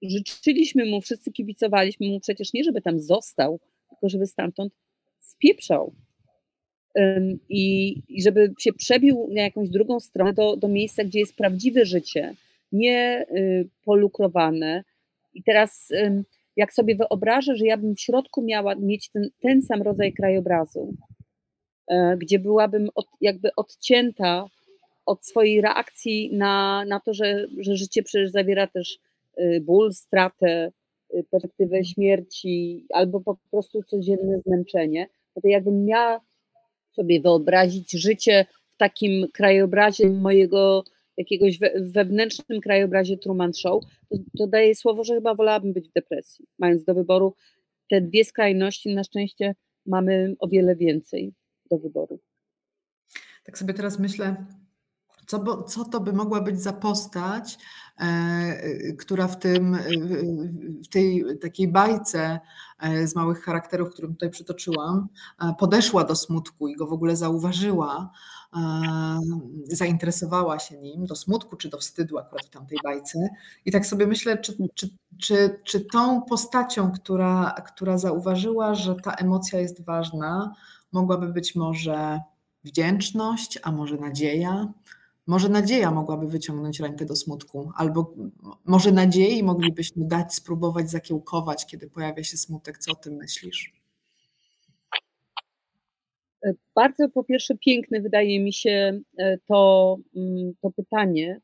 życzyliśmy 0.02 0.86
mu, 0.86 1.00
wszyscy 1.00 1.32
kibicowaliśmy 1.32 2.08
mu 2.08 2.20
przecież 2.20 2.52
nie, 2.52 2.64
żeby 2.64 2.82
tam 2.82 3.00
został, 3.00 3.60
tylko 4.00 4.08
żeby 4.08 4.26
stamtąd 4.26 4.72
spieprzał. 5.20 5.92
I, 7.48 7.96
i 8.08 8.22
żeby 8.22 8.54
się 8.58 8.72
przebił 8.72 9.28
na 9.34 9.42
jakąś 9.42 9.68
drugą 9.68 10.00
stronę 10.00 10.32
do, 10.32 10.56
do 10.56 10.68
miejsca, 10.68 11.04
gdzie 11.04 11.18
jest 11.18 11.36
prawdziwe 11.36 11.84
życie, 11.84 12.34
nie 12.72 13.26
y, 13.30 13.68
polukrowane. 13.84 14.84
I 15.34 15.42
teraz, 15.42 15.92
jak 16.56 16.74
sobie 16.74 16.96
wyobrażę, 16.96 17.56
że 17.56 17.66
ja 17.66 17.76
bym 17.76 17.94
w 17.94 18.00
środku 18.00 18.42
miała 18.42 18.74
mieć 18.74 19.08
ten, 19.08 19.30
ten 19.40 19.62
sam 19.62 19.82
rodzaj 19.82 20.12
krajobrazu, 20.12 20.94
e, 21.88 22.16
gdzie 22.16 22.38
byłabym 22.38 22.88
od, 22.94 23.06
jakby 23.20 23.54
odcięta 23.56 24.44
od 25.06 25.26
swojej 25.26 25.60
reakcji 25.60 26.30
na, 26.32 26.84
na 26.84 27.00
to, 27.00 27.14
że, 27.14 27.46
że 27.58 27.76
życie 27.76 28.02
przecież 28.02 28.30
zawiera 28.30 28.66
też 28.66 28.98
y, 29.38 29.60
ból, 29.60 29.92
stratę, 29.92 30.72
perspektywę 31.30 31.84
śmierci 31.84 32.86
albo 32.94 33.20
po 33.20 33.36
prostu 33.50 33.82
codzienne 33.82 34.40
zmęczenie, 34.46 35.08
no 35.36 35.42
to 35.42 35.48
jakbym 35.48 35.84
miała 35.84 36.20
sobie 36.90 37.20
wyobrazić 37.20 37.92
życie 37.92 38.46
w 38.74 38.76
takim 38.76 39.28
krajobrazie 39.32 40.10
mojego 40.10 40.84
jakiegoś 41.16 41.58
we, 41.58 41.70
wewnętrznym 41.80 42.60
krajobrazie 42.60 43.18
Truman 43.18 43.54
Show, 43.54 43.84
to, 44.08 44.16
to 44.38 44.46
daje 44.46 44.74
słowo, 44.74 45.04
że 45.04 45.14
chyba 45.14 45.34
wolałabym 45.34 45.72
być 45.72 45.88
w 45.88 45.92
depresji. 45.92 46.46
Mając 46.58 46.84
do 46.84 46.94
wyboru 46.94 47.34
te 47.90 48.00
dwie 48.00 48.24
skrajności, 48.24 48.94
na 48.94 49.04
szczęście 49.04 49.54
mamy 49.86 50.34
o 50.38 50.48
wiele 50.48 50.76
więcej 50.76 51.34
do 51.70 51.78
wyboru. 51.78 52.20
Tak 53.44 53.58
sobie 53.58 53.74
teraz 53.74 53.98
myślę, 53.98 54.46
co, 55.26 55.38
bo, 55.38 55.62
co 55.62 55.84
to 55.84 56.00
by 56.00 56.12
mogła 56.12 56.40
być 56.40 56.60
za 56.60 56.72
postać, 56.72 57.58
która 58.98 59.28
w, 59.28 59.38
tym, 59.38 59.78
w 60.84 60.88
tej 60.88 61.24
takiej 61.40 61.68
bajce 61.68 62.40
e, 62.78 63.06
z 63.06 63.16
małych 63.16 63.42
charakterów, 63.42 63.90
którą 63.90 64.08
tutaj 64.08 64.30
przytoczyłam, 64.30 65.08
e, 65.42 65.54
podeszła 65.58 66.04
do 66.04 66.16
smutku 66.16 66.68
i 66.68 66.76
go 66.76 66.86
w 66.86 66.92
ogóle 66.92 67.16
zauważyła, 67.16 68.10
e, 68.56 68.60
zainteresowała 69.64 70.58
się 70.58 70.78
nim, 70.78 71.06
do 71.06 71.16
smutku 71.16 71.56
czy 71.56 71.68
do 71.68 71.78
wstydu 71.78 72.18
akurat 72.18 72.46
w 72.46 72.50
tamtej 72.50 72.78
bajce. 72.84 73.28
I 73.64 73.72
tak 73.72 73.86
sobie 73.86 74.06
myślę, 74.06 74.38
czy, 74.38 74.56
czy, 74.74 74.90
czy, 75.18 75.60
czy 75.64 75.80
tą 75.80 76.22
postacią, 76.22 76.92
która, 76.92 77.54
która 77.66 77.98
zauważyła, 77.98 78.74
że 78.74 78.94
ta 78.94 79.12
emocja 79.12 79.60
jest 79.60 79.84
ważna, 79.84 80.54
mogłaby 80.92 81.28
być 81.28 81.54
może 81.54 82.20
wdzięczność, 82.64 83.58
a 83.62 83.72
może 83.72 83.96
nadzieja, 83.96 84.72
Może 85.30 85.48
nadzieja 85.48 85.90
mogłaby 85.90 86.28
wyciągnąć 86.28 86.80
rękę 86.80 87.04
do 87.04 87.16
smutku, 87.16 87.70
albo 87.76 88.14
może 88.64 88.92
nadziei 88.92 89.42
moglibyśmy 89.42 90.04
dać, 90.04 90.34
spróbować 90.34 90.90
zakiełkować, 90.90 91.66
kiedy 91.66 91.90
pojawia 91.90 92.24
się 92.24 92.36
smutek. 92.36 92.78
Co 92.78 92.92
o 92.92 92.94
tym 92.94 93.14
myślisz? 93.14 93.72
E, 96.44 96.52
bardzo 96.74 97.08
po 97.08 97.24
pierwsze 97.24 97.54
piękne 97.58 98.00
wydaje 98.00 98.40
mi 98.40 98.52
się 98.52 99.00
e, 99.18 99.38
to, 99.38 99.96
mm, 100.16 100.52
to 100.62 100.70
pytanie, 100.70 101.40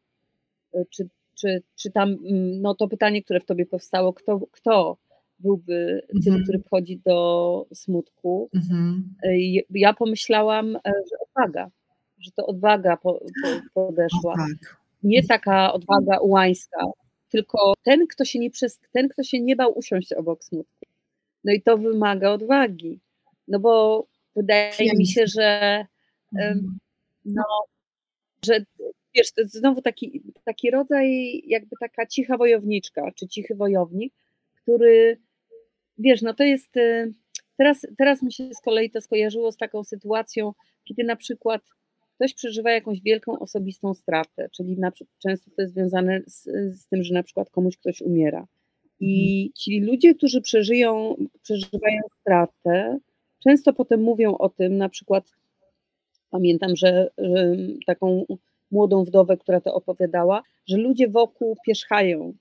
e, 0.75 0.85
czy, 0.90 1.09
czy, 1.35 1.62
czy 1.77 1.90
tam, 1.90 2.09
mm, 2.09 2.62
no 2.62 2.75
to 2.75 2.88
pytanie, 2.88 3.22
które 3.22 3.40
w 3.40 3.46
tobie 3.46 3.66
powstało, 3.66 4.12
kto, 4.12 4.40
kto 4.51 4.96
byłby 5.38 6.07
tym, 6.09 6.33
mhm. 6.33 6.42
który 6.42 6.59
wchodzi 6.59 7.01
do 7.05 7.66
smutku. 7.75 8.51
Mhm. 8.55 9.14
Ja 9.70 9.94
pomyślałam, 9.94 10.79
że 10.85 11.16
odwaga, 11.29 11.70
że 12.27 12.33
to 12.33 12.47
odwaga 12.47 12.97
po, 12.97 13.12
po, 13.15 13.49
podeszła. 13.75 14.35
Tak. 14.37 14.81
Nie 15.03 15.27
taka 15.27 15.73
odwaga 15.73 16.19
ułańska, 16.19 16.87
tylko 17.29 17.75
ten 17.83 18.07
kto, 18.07 18.25
się 18.25 18.39
nie 18.39 18.51
przez, 18.51 18.81
ten, 18.93 19.09
kto 19.09 19.23
się 19.23 19.41
nie 19.41 19.57
bał 19.57 19.79
usiąść 19.79 20.12
obok 20.12 20.45
smutku. 20.45 20.87
No 21.45 21.53
i 21.53 21.62
to 21.62 21.79
wymaga 21.79 22.31
odwagi. 22.31 23.01
No 23.49 23.61
bo 23.61 24.07
wydaje 24.37 24.95
mi 24.97 25.07
się, 25.07 25.27
że 25.27 25.87
mhm. 26.33 26.79
no, 27.25 27.45
że 28.47 28.65
wiesz, 29.15 29.33
to 29.33 29.41
jest 29.41 29.55
znowu 29.55 29.83
taki, 29.83 30.23
taki 30.45 30.71
rodzaj, 30.71 31.43
jakby 31.47 31.77
taka 31.81 32.07
cicha 32.07 32.37
wojowniczka, 32.37 33.12
czy 33.15 33.29
cichy 33.29 33.55
wojownik, 33.55 34.15
który, 34.62 35.19
wiesz, 35.99 36.23
no 36.23 36.35
to 36.35 36.45
jest, 36.45 36.77
y, 36.77 37.12
teraz, 37.57 37.87
teraz 37.99 38.23
mi 38.23 38.33
się 38.33 38.55
z 38.55 38.61
kolei 38.61 38.91
to 38.91 39.01
skojarzyło 39.01 39.53
z 39.53 39.57
taką 39.57 39.85
sytuacją, 39.85 40.53
kiedy 40.85 41.05
na 41.05 41.17
przykład 41.17 41.62
ktoś 42.16 42.35
przeżywa 42.35 42.70
jakąś 42.70 43.00
wielką 43.00 43.38
osobistą 43.38 43.94
stratę, 43.94 44.48
czyli 44.52 44.79
na, 44.79 44.92
często 45.18 45.50
to 45.57 45.62
jest 45.62 45.74
związane 45.74 46.20
z, 46.26 46.44
z 46.81 46.88
tym, 46.88 47.02
że 47.02 47.14
na 47.14 47.22
przykład 47.22 47.50
komuś 47.50 47.76
ktoś 47.76 48.02
umiera. 48.02 48.46
I 49.00 49.42
mhm. 49.42 49.52
ci 49.55 49.81
ludzie, 49.81 50.14
którzy 50.14 50.40
przeżyją, 50.40 51.16
przeżywają 51.42 52.00
stratę, 52.20 52.98
często 53.44 53.72
potem 53.72 54.02
mówią 54.02 54.38
o 54.38 54.48
tym, 54.48 54.76
na 54.76 54.88
przykład 54.88 55.24
pamiętam, 56.31 56.76
że, 56.76 57.11
że 57.18 57.55
taką 57.87 58.24
młodą 58.70 59.05
wdowę, 59.05 59.37
która 59.37 59.61
to 59.61 59.74
opowiadała, 59.74 60.42
że 60.66 60.76
ludzie 60.76 61.09
wokół 61.09 61.57
pierzchają. 61.66 62.35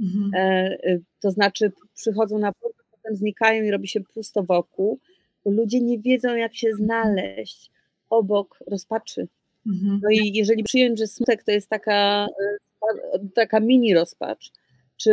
Mhm. 0.00 0.30
E, 0.34 0.72
y, 0.90 1.02
to 1.20 1.30
znaczy 1.30 1.72
przychodzą 1.94 2.38
na 2.38 2.52
potem 2.90 3.16
znikają 3.16 3.64
i 3.64 3.70
robi 3.70 3.88
się 3.88 4.00
pusto 4.00 4.42
wokół, 4.42 4.98
ludzie 5.44 5.80
nie 5.80 5.98
wiedzą, 5.98 6.36
jak 6.36 6.54
się 6.54 6.72
znaleźć 6.72 7.70
obok 8.10 8.58
rozpaczy. 8.66 9.28
Mhm. 9.66 10.00
No 10.02 10.10
i 10.10 10.32
jeżeli 10.34 10.62
przyjąć, 10.64 10.98
że 10.98 11.06
smutek 11.06 11.44
to 11.44 11.52
jest 11.52 11.68
taka, 11.68 12.26
y, 13.16 13.28
taka 13.34 13.60
mini 13.60 13.94
rozpacz, 13.94 14.52
czy 14.96 15.12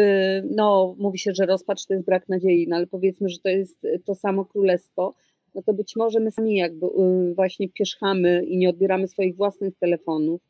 no, 0.49 0.95
mówi 0.99 1.19
się, 1.19 1.31
że 1.33 1.45
rozpacz 1.45 1.86
to 1.86 1.93
jest 1.93 2.05
brak 2.05 2.29
nadziei, 2.29 2.67
no 2.67 2.75
ale 2.75 2.88
powiedzmy, 2.88 3.29
że 3.29 3.39
to 3.39 3.49
jest 3.49 3.88
to 4.05 4.15
samo 4.15 4.45
królestwo, 4.45 5.15
no 5.55 5.62
to 5.62 5.73
być 5.73 5.95
może 5.95 6.19
my 6.19 6.31
sami 6.31 6.55
jakby 6.55 6.86
y, 6.86 7.33
właśnie 7.36 7.69
pierzchamy 7.69 8.45
i 8.45 8.57
nie 8.57 8.69
odbieramy 8.69 9.07
swoich 9.07 9.36
własnych 9.36 9.75
telefonów 9.79 10.41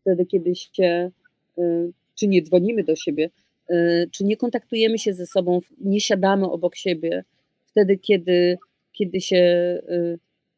wtedy, 0.00 0.26
kiedy 0.26 0.54
się, 0.54 1.10
czy 2.14 2.28
nie 2.28 2.42
dzwonimy 2.42 2.84
do 2.84 2.96
siebie, 2.96 3.30
czy 4.10 4.24
nie 4.24 4.36
kontaktujemy 4.36 4.98
się 4.98 5.14
ze 5.14 5.26
sobą, 5.26 5.60
nie 5.80 6.00
siadamy 6.00 6.50
obok 6.50 6.76
siebie 6.76 7.24
wtedy, 7.64 7.98
kiedy, 7.98 8.58
kiedy 8.92 9.20
się 9.20 9.42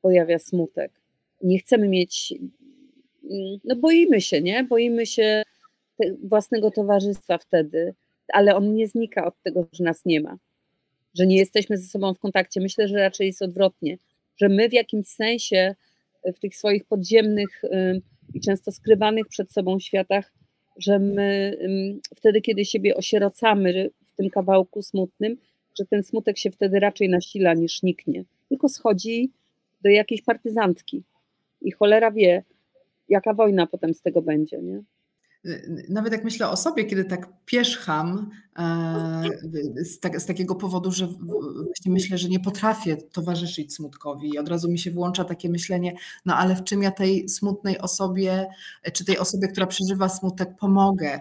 pojawia 0.02 0.38
smutek. 0.38 0.97
Nie 1.42 1.58
chcemy 1.58 1.88
mieć, 1.88 2.34
no 3.64 3.76
boimy 3.76 4.20
się, 4.20 4.40
nie? 4.40 4.64
Boimy 4.64 5.06
się 5.06 5.42
własnego 6.22 6.70
towarzystwa 6.70 7.38
wtedy, 7.38 7.94
ale 8.32 8.56
on 8.56 8.74
nie 8.74 8.88
znika 8.88 9.26
od 9.26 9.42
tego, 9.42 9.66
że 9.72 9.84
nas 9.84 10.04
nie 10.04 10.20
ma, 10.20 10.38
że 11.14 11.26
nie 11.26 11.36
jesteśmy 11.36 11.78
ze 11.78 11.86
sobą 11.86 12.14
w 12.14 12.18
kontakcie. 12.18 12.60
Myślę, 12.60 12.88
że 12.88 12.96
raczej 12.96 13.26
jest 13.26 13.42
odwrotnie, 13.42 13.98
że 14.36 14.48
my 14.48 14.68
w 14.68 14.72
jakimś 14.72 15.06
sensie 15.06 15.74
e, 16.22 16.32
w 16.32 16.38
tych 16.38 16.56
swoich 16.56 16.84
podziemnych 16.84 17.62
i 18.34 18.40
często 18.40 18.72
skrywanych 18.72 19.28
przed 19.28 19.52
sobą 19.52 19.78
światach, 19.80 20.32
że 20.76 20.98
my 20.98 21.58
wtedy, 22.16 22.40
kiedy 22.40 22.64
siebie 22.64 22.96
osierocamy 22.96 23.90
w 24.04 24.16
tym 24.16 24.30
kawałku 24.30 24.82
smutnym, 24.82 25.36
że 25.78 25.86
ten 25.86 26.02
smutek 26.02 26.38
się 26.38 26.50
wtedy 26.50 26.80
raczej 26.80 27.08
nasila 27.08 27.54
niż 27.54 27.82
niknie, 27.82 28.24
tylko 28.48 28.68
schodzi 28.68 29.30
do 29.82 29.88
jakiejś 29.90 30.22
partyzantki 30.22 31.02
i 31.60 31.72
cholera 31.72 32.10
wie, 32.10 32.44
jaka 33.08 33.34
wojna 33.34 33.66
potem 33.66 33.94
z 33.94 34.02
tego 34.02 34.22
będzie, 34.22 34.62
nie? 34.62 34.82
Nawet 35.88 36.12
jak 36.12 36.24
myślę 36.24 36.48
o 36.48 36.56
sobie, 36.56 36.84
kiedy 36.84 37.04
tak 37.04 37.28
pierzcham 37.44 38.30
z, 39.84 40.00
tak, 40.00 40.20
z, 40.20 40.26
takiego 40.26 40.54
powodu, 40.54 40.90
że 40.90 41.06
właśnie 41.06 41.92
myślę, 41.92 42.18
że 42.18 42.28
nie 42.28 42.40
potrafię 42.40 42.96
towarzyszyć 42.96 43.74
smutkowi 43.74 44.30
i 44.34 44.38
od 44.38 44.48
razu 44.48 44.70
mi 44.70 44.78
się 44.78 44.90
włącza 44.90 45.24
takie 45.24 45.48
myślenie, 45.48 45.92
no 46.26 46.36
ale 46.36 46.56
w 46.56 46.64
czym 46.64 46.82
ja 46.82 46.90
tej 46.90 47.28
smutnej 47.28 47.78
osobie, 47.78 48.46
czy 48.92 49.04
tej 49.04 49.18
osobie, 49.18 49.48
która 49.48 49.66
przeżywa 49.66 50.08
smutek, 50.08 50.56
pomogę? 50.56 51.20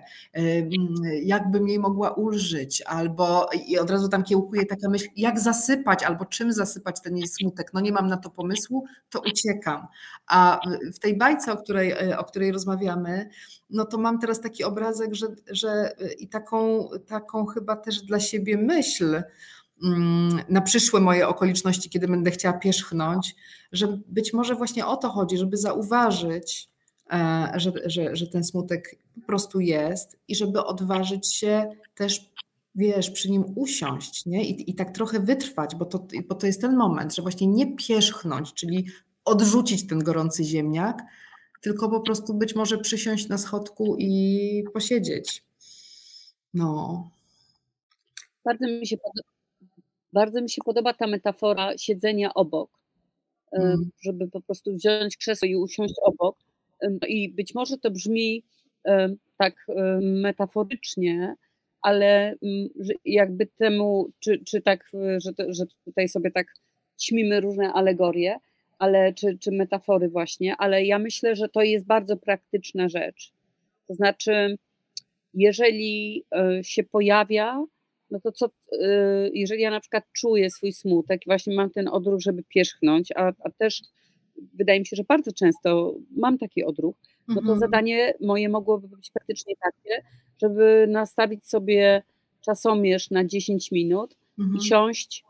Jakbym 1.23 1.67
jej 1.67 1.79
mogła 1.79 2.11
ulżyć? 2.11 2.81
Albo 2.81 3.49
i 3.67 3.79
od 3.79 3.89
razu 3.89 4.09
tam 4.09 4.23
kiełkuje 4.23 4.65
taka 4.65 4.89
myśl, 4.89 5.07
jak 5.15 5.39
zasypać, 5.39 6.03
albo 6.03 6.25
czym 6.25 6.53
zasypać 6.53 7.01
ten 7.01 7.17
jej 7.17 7.27
smutek? 7.27 7.73
No 7.73 7.79
nie 7.79 7.91
mam 7.91 8.07
na 8.07 8.17
to 8.17 8.29
pomysłu, 8.29 8.85
to 9.09 9.21
uciekam. 9.31 9.87
A 10.27 10.59
w 10.93 10.99
tej 10.99 11.17
bajce, 11.17 11.51
o 11.51 11.57
której, 11.57 12.13
o 12.13 12.23
której 12.23 12.51
rozmawiamy, 12.51 13.29
no 13.69 13.85
to 13.85 13.97
mam 13.97 14.19
teraz 14.19 14.41
taki 14.41 14.63
obrazek, 14.63 15.15
że, 15.15 15.27
że 15.51 15.95
i 16.19 16.27
taką, 16.27 16.89
taką 17.27 17.45
chyba 17.45 17.75
też 17.75 18.01
dla 18.01 18.19
siebie 18.19 18.57
myśl 18.57 19.23
mm, 19.83 20.39
na 20.49 20.61
przyszłe 20.61 20.99
moje 20.99 21.27
okoliczności, 21.27 21.89
kiedy 21.89 22.07
będę 22.07 22.31
chciała 22.31 22.57
pierzchnąć, 22.57 23.35
że 23.71 23.99
być 24.07 24.33
może 24.33 24.55
właśnie 24.55 24.85
o 24.85 24.97
to 24.97 25.09
chodzi, 25.09 25.37
żeby 25.37 25.57
zauważyć, 25.57 26.69
e, 27.11 27.51
że, 27.55 27.71
że, 27.85 28.15
że 28.15 28.27
ten 28.27 28.43
smutek 28.43 28.95
po 29.15 29.27
prostu 29.27 29.59
jest 29.59 30.19
i 30.27 30.35
żeby 30.35 30.63
odważyć 30.63 31.33
się 31.33 31.69
też 31.95 32.31
wiesz, 32.75 33.11
przy 33.11 33.31
nim 33.31 33.43
usiąść 33.55 34.25
nie? 34.25 34.43
I, 34.45 34.71
i 34.71 34.75
tak 34.75 34.91
trochę 34.91 35.19
wytrwać, 35.19 35.75
bo 35.75 35.85
to, 35.85 36.07
bo 36.27 36.35
to 36.35 36.47
jest 36.47 36.61
ten 36.61 36.75
moment, 36.75 37.15
że 37.15 37.21
właśnie 37.21 37.47
nie 37.47 37.75
pierzchnąć, 37.75 38.53
czyli 38.53 38.85
odrzucić 39.25 39.87
ten 39.87 39.99
gorący 39.99 40.43
ziemniak, 40.43 41.03
tylko 41.61 41.89
po 41.89 42.01
prostu 42.01 42.33
być 42.33 42.55
może 42.55 42.77
przysiąść 42.77 43.27
na 43.27 43.37
schodku 43.37 43.95
i 43.99 44.63
posiedzieć. 44.73 45.43
No. 46.53 47.16
Bardzo 48.47 48.67
mi 48.67 48.87
się 48.87 48.97
podoba, 48.97 49.29
bardzo 50.13 50.41
mi 50.41 50.49
się 50.49 50.61
podoba 50.65 50.93
ta 50.93 51.07
metafora 51.07 51.77
siedzenia 51.77 52.33
obok, 52.33 52.69
mm. 53.51 53.89
żeby 54.01 54.27
po 54.27 54.41
prostu 54.41 54.73
wziąć 54.73 55.17
krzesło 55.17 55.47
i 55.47 55.55
usiąść 55.55 55.93
obok. 56.01 56.37
I 57.07 57.29
być 57.29 57.55
może 57.55 57.77
to 57.77 57.91
brzmi 57.91 58.43
tak 59.37 59.67
metaforycznie, 60.01 61.35
ale 61.81 62.35
jakby 63.05 63.45
temu, 63.45 64.09
czy, 64.19 64.39
czy 64.45 64.61
tak, 64.61 64.91
że, 65.17 65.31
że 65.49 65.65
tutaj 65.85 66.09
sobie 66.09 66.31
tak 66.31 66.47
ćmimy 66.99 67.41
różne 67.41 67.73
alegorie, 67.73 68.39
ale, 68.79 69.13
czy, 69.13 69.37
czy 69.39 69.51
metafory 69.51 70.09
właśnie, 70.09 70.55
ale 70.57 70.85
ja 70.85 70.99
myślę, 70.99 71.35
że 71.35 71.49
to 71.49 71.61
jest 71.61 71.85
bardzo 71.85 72.17
praktyczna 72.17 72.89
rzecz. 72.89 73.31
To 73.87 73.93
znaczy, 73.93 74.57
jeżeli 75.33 76.23
e, 76.35 76.63
się 76.63 76.83
pojawia, 76.83 77.65
no 78.11 78.19
to 78.19 78.31
co, 78.31 78.45
e, 78.45 79.29
jeżeli 79.33 79.61
ja 79.61 79.71
na 79.71 79.79
przykład 79.79 80.03
czuję 80.13 80.49
swój 80.49 80.73
smutek 80.73 81.21
i 81.25 81.29
właśnie 81.29 81.55
mam 81.55 81.69
ten 81.69 81.87
odruch, 81.87 82.21
żeby 82.21 82.43
pierzchnąć, 82.43 83.11
a, 83.15 83.31
a 83.43 83.51
też 83.57 83.81
wydaje 84.53 84.79
mi 84.79 84.85
się, 84.85 84.95
że 84.95 85.03
bardzo 85.03 85.31
często 85.31 85.95
mam 86.11 86.37
taki 86.37 86.63
odruch, 86.63 86.95
no 87.27 87.35
to 87.35 87.41
mhm. 87.41 87.59
zadanie 87.59 88.13
moje 88.21 88.49
mogłoby 88.49 88.87
być 88.87 89.11
praktycznie 89.11 89.53
takie, 89.55 90.03
żeby 90.41 90.85
nastawić 90.89 91.47
sobie 91.47 92.03
czasomierz 92.45 93.11
na 93.11 93.25
10 93.25 93.71
minut 93.71 94.17
mhm. 94.39 94.57
i 94.57 94.65
siąść 94.67 95.23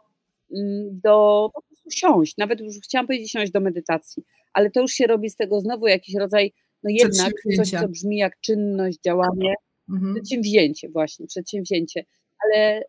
mm, 0.51 0.99
do 1.03 1.49
siąść, 1.91 2.37
nawet 2.37 2.59
już 2.59 2.75
chciałam 2.83 3.07
powiedzieć 3.07 3.31
siąść 3.31 3.51
do 3.51 3.59
medytacji, 3.59 4.23
ale 4.53 4.71
to 4.71 4.81
już 4.81 4.91
się 4.91 5.07
robi 5.07 5.29
z 5.29 5.35
tego 5.35 5.61
znowu 5.61 5.87
jakiś 5.87 6.15
rodzaj, 6.15 6.53
no 6.83 6.89
jednak 6.93 7.33
coś, 7.57 7.69
co 7.69 7.87
brzmi 7.87 8.17
jak 8.17 8.39
czynność, 8.39 8.99
działanie, 9.05 9.53
mhm. 9.89 10.13
przedsięwzięcie 10.13 10.89
właśnie, 10.89 11.27
przedsięwzięcie, 11.27 12.05
ale 12.43 12.83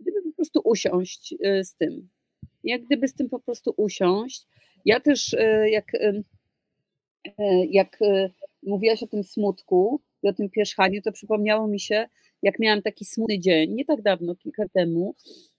gdyby 0.00 0.22
po 0.22 0.32
prostu 0.36 0.60
usiąść 0.64 1.34
y, 1.46 1.64
z 1.64 1.76
tym, 1.76 2.08
jak 2.64 2.84
gdyby 2.84 3.08
z 3.08 3.14
tym 3.14 3.28
po 3.28 3.40
prostu 3.40 3.74
usiąść, 3.76 4.46
ja 4.84 5.00
też 5.00 5.32
y, 5.32 5.70
jak, 5.70 5.94
y, 5.94 6.24
jak 7.70 7.98
mówiłaś 8.62 9.02
o 9.02 9.06
tym 9.06 9.24
smutku 9.24 10.00
i 10.22 10.28
o 10.28 10.32
tym 10.32 10.50
pierzchaniu, 10.50 11.02
to 11.02 11.12
przypomniało 11.12 11.68
mi 11.68 11.80
się, 11.80 12.06
jak 12.42 12.58
miałam 12.58 12.82
taki 12.82 13.04
smutny 13.04 13.38
dzień, 13.38 13.74
nie 13.74 13.84
tak 13.84 14.02
dawno, 14.02 14.34
kilka 14.36 14.68
temu. 14.68 15.14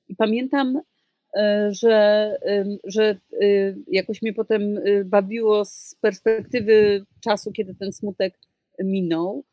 I 0.08 0.15
pamiętam, 0.15 0.82
że, 1.69 2.36
że 2.84 3.17
jakoś 3.88 4.21
mnie 4.21 4.34
potem 4.34 4.79
bawiło 5.05 5.65
z 5.65 5.95
perspektywy 6.01 7.05
czasu, 7.23 7.51
kiedy 7.51 7.75
ten 7.75 7.91
smutek 7.91 8.39
minął, 8.79 9.43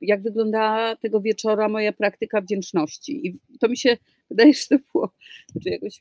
jak 0.00 0.22
wyglądała 0.22 0.96
tego 0.96 1.20
wieczora 1.20 1.68
moja 1.68 1.92
praktyka 1.92 2.40
wdzięczności. 2.40 3.26
I 3.26 3.58
to 3.58 3.68
mi 3.68 3.76
się 3.76 3.96
wydaje, 4.30 4.54
że 4.54 4.78
to 4.78 4.84
było, 4.92 5.10
znaczy 5.52 5.70
jakoś 5.70 6.00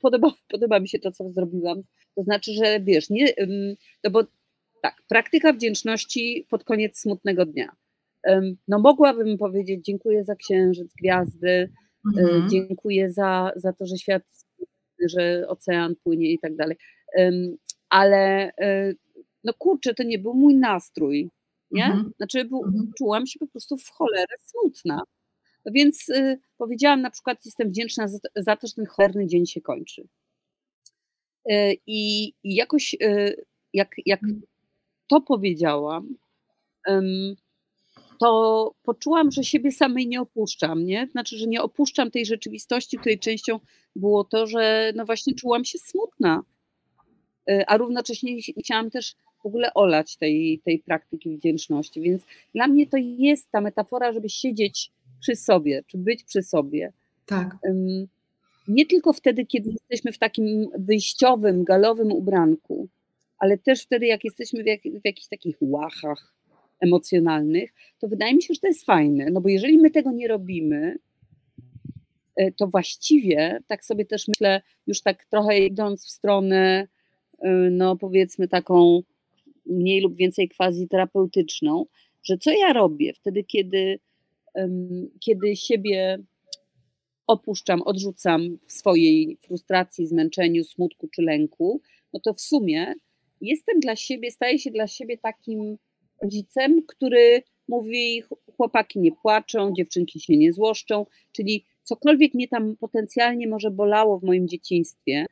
podoba, 0.00 0.32
podoba 0.48 0.80
mi 0.80 0.88
się 0.88 0.98
to, 0.98 1.12
co 1.12 1.32
zrobiłam. 1.32 1.82
To 2.14 2.22
znaczy, 2.22 2.52
że 2.52 2.80
wiesz, 2.80 3.10
nie, 3.10 3.26
no 4.04 4.10
bo 4.10 4.24
tak, 4.82 5.02
praktyka 5.08 5.52
wdzięczności 5.52 6.46
pod 6.50 6.64
koniec 6.64 6.98
smutnego 6.98 7.46
dnia. 7.46 7.72
No 8.68 8.78
mogłabym 8.78 9.38
powiedzieć 9.38 9.84
dziękuję 9.84 10.24
za 10.24 10.34
księżyc, 10.34 10.92
gwiazdy, 10.94 11.48
e, 11.48 12.22
mhm. 12.22 12.48
dziękuję 12.48 13.12
za, 13.12 13.52
za 13.56 13.72
to, 13.72 13.86
że 13.86 13.98
świat, 13.98 14.22
że 15.08 15.48
ocean 15.48 15.94
płynie 16.04 16.32
i 16.32 16.38
tak 16.38 16.56
dalej. 16.56 16.76
Ale 17.88 18.52
e, 18.58 18.92
no 19.44 19.54
kurczę, 19.58 19.94
to 19.94 20.02
nie 20.02 20.18
był 20.18 20.34
mój 20.34 20.54
nastrój, 20.54 21.30
nie? 21.70 21.84
Mhm. 21.84 22.12
Znaczy 22.16 22.40
mhm. 22.40 22.92
czułam 22.98 23.26
się 23.26 23.38
po 23.38 23.46
prostu 23.46 23.76
w 23.76 23.88
cholerę 23.90 24.34
smutna. 24.42 25.02
Więc 25.66 26.08
y, 26.08 26.38
powiedziałam 26.58 27.02
na 27.02 27.10
przykład, 27.10 27.44
jestem 27.44 27.68
wdzięczna 27.68 28.08
za, 28.08 28.18
za, 28.36 28.56
to, 28.56 28.66
że 28.66 28.74
ten 28.74 28.86
cholerny 28.86 29.26
dzień 29.26 29.46
się 29.46 29.60
kończy. 29.60 30.08
Y, 31.50 31.76
I, 31.86 32.28
i 32.42 32.54
jakoś, 32.54 32.94
y, 33.02 33.44
jak, 33.72 33.94
jak 34.06 34.20
to 35.06 35.20
powiedziałam, 35.20 36.14
to 38.20 38.74
poczułam, 38.82 39.30
że 39.30 39.44
siebie 39.44 39.72
samej 39.72 40.08
nie 40.08 40.20
opuszczam, 40.20 40.84
nie? 40.84 41.08
Znaczy, 41.10 41.38
że 41.38 41.46
nie 41.46 41.62
opuszczam 41.62 42.10
tej 42.10 42.26
rzeczywistości, 42.26 42.98
której 42.98 43.18
częścią 43.18 43.60
było 43.96 44.24
to, 44.24 44.46
że 44.46 44.92
no 44.96 45.06
właśnie 45.06 45.34
czułam 45.34 45.64
się 45.64 45.78
smutna, 45.78 46.42
a 47.66 47.76
równocześnie 47.76 48.36
chciałam 48.58 48.90
też 48.90 49.14
w 49.42 49.46
ogóle 49.46 49.74
olać 49.74 50.16
tej, 50.16 50.60
tej 50.64 50.78
praktyki 50.78 51.36
wdzięczności. 51.36 52.00
Więc 52.00 52.22
dla 52.54 52.66
mnie 52.66 52.86
to 52.86 52.96
jest 52.96 53.50
ta 53.50 53.60
metafora, 53.60 54.12
żeby 54.12 54.28
siedzieć 54.28 54.92
przy 55.20 55.36
sobie, 55.36 55.82
czy 55.86 55.98
być 55.98 56.24
przy 56.24 56.42
sobie. 56.42 56.92
Tak. 57.26 57.56
Nie 58.68 58.86
tylko 58.86 59.12
wtedy, 59.12 59.46
kiedy 59.46 59.70
jesteśmy 59.70 60.12
w 60.12 60.18
takim 60.18 60.68
wyjściowym, 60.78 61.64
galowym 61.64 62.12
ubranku, 62.12 62.88
ale 63.38 63.58
też 63.58 63.82
wtedy, 63.82 64.06
jak 64.06 64.24
jesteśmy 64.24 64.62
w, 64.62 64.66
jak, 64.66 64.80
w 64.82 65.04
jakichś 65.04 65.28
takich 65.28 65.56
łachach 65.60 66.34
emocjonalnych, 66.80 67.72
to 67.98 68.08
wydaje 68.08 68.34
mi 68.34 68.42
się, 68.42 68.54
że 68.54 68.60
to 68.60 68.66
jest 68.66 68.84
fajne, 68.84 69.30
no 69.30 69.40
bo 69.40 69.48
jeżeli 69.48 69.78
my 69.78 69.90
tego 69.90 70.12
nie 70.12 70.28
robimy, 70.28 70.98
e, 72.36 72.52
to 72.52 72.66
właściwie, 72.66 73.60
tak 73.66 73.84
sobie 73.84 74.04
też 74.04 74.28
myślę, 74.28 74.62
już 74.86 75.02
tak 75.02 75.24
trochę 75.24 75.58
idąc 75.58 76.06
w 76.06 76.10
stronę, 76.10 76.88
e, 77.38 77.50
no 77.70 77.96
powiedzmy 77.96 78.48
taką 78.48 79.02
mniej 79.66 80.00
lub 80.00 80.16
więcej 80.16 80.48
quasi 80.48 80.88
terapeutyczną, 80.88 81.86
że 82.22 82.38
co 82.38 82.50
ja 82.50 82.72
robię 82.72 83.12
wtedy, 83.12 83.44
kiedy 83.44 83.98
kiedy 85.20 85.56
siebie 85.56 86.18
opuszczam, 87.26 87.82
odrzucam 87.82 88.58
w 88.66 88.72
swojej 88.72 89.38
frustracji, 89.40 90.06
zmęczeniu, 90.06 90.64
smutku 90.64 91.08
czy 91.08 91.22
lęku, 91.22 91.80
no 92.12 92.20
to 92.20 92.34
w 92.34 92.40
sumie 92.40 92.94
jestem 93.40 93.80
dla 93.80 93.96
siebie, 93.96 94.30
staję 94.30 94.58
się 94.58 94.70
dla 94.70 94.86
siebie 94.86 95.18
takim 95.18 95.78
rodzicem, 96.22 96.82
który 96.86 97.42
mówi: 97.68 98.22
chłopaki 98.56 99.00
nie 99.00 99.12
płaczą, 99.12 99.72
dziewczynki 99.76 100.20
się 100.20 100.36
nie 100.36 100.52
złoszczą, 100.52 101.06
czyli 101.32 101.64
cokolwiek 101.82 102.34
mnie 102.34 102.48
tam 102.48 102.76
potencjalnie 102.76 103.48
może 103.48 103.70
bolało 103.70 104.18
w 104.18 104.24
moim 104.24 104.48
dzieciństwie, 104.48 105.26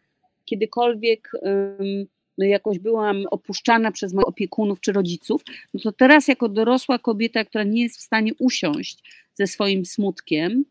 kiedykolwiek 0.45 1.31
um, 1.43 2.07
jakoś 2.47 2.79
byłam 2.79 3.25
opuszczana 3.31 3.93
przez 3.93 4.13
moich 4.13 4.29
opiekunów 4.29 4.81
czy 4.81 4.93
rodziców, 4.93 5.43
no 5.75 5.81
to 5.81 5.93
teraz 5.93 6.29
jako 6.29 6.49
dorosła 6.49 6.99
kobieta, 6.99 7.45
która 7.45 7.65
nie 7.65 7.83
jest 7.83 7.99
w 7.99 8.03
stanie 8.03 8.33
usiąść 8.39 9.03
ze 9.35 9.47
swoim 9.47 9.87
smutkiem, 9.87 10.65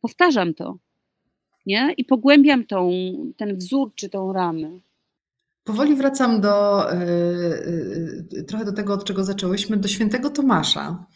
powtarzam 0.00 0.54
to. 0.54 0.76
Nie? 1.66 1.94
I 1.96 2.04
pogłębiam 2.04 2.64
tą, 2.64 2.90
ten 3.36 3.56
wzór 3.56 3.92
czy 3.94 4.08
tą 4.08 4.32
ramę. 4.32 4.80
Powoli 5.64 5.94
wracam 5.94 6.40
do 6.40 6.84
yy, 8.32 8.44
trochę 8.44 8.64
do 8.64 8.72
tego, 8.72 8.94
od 8.94 9.04
czego 9.04 9.24
zaczęłyśmy, 9.24 9.76
do 9.76 9.88
świętego 9.88 10.30
Tomasza, 10.30 11.06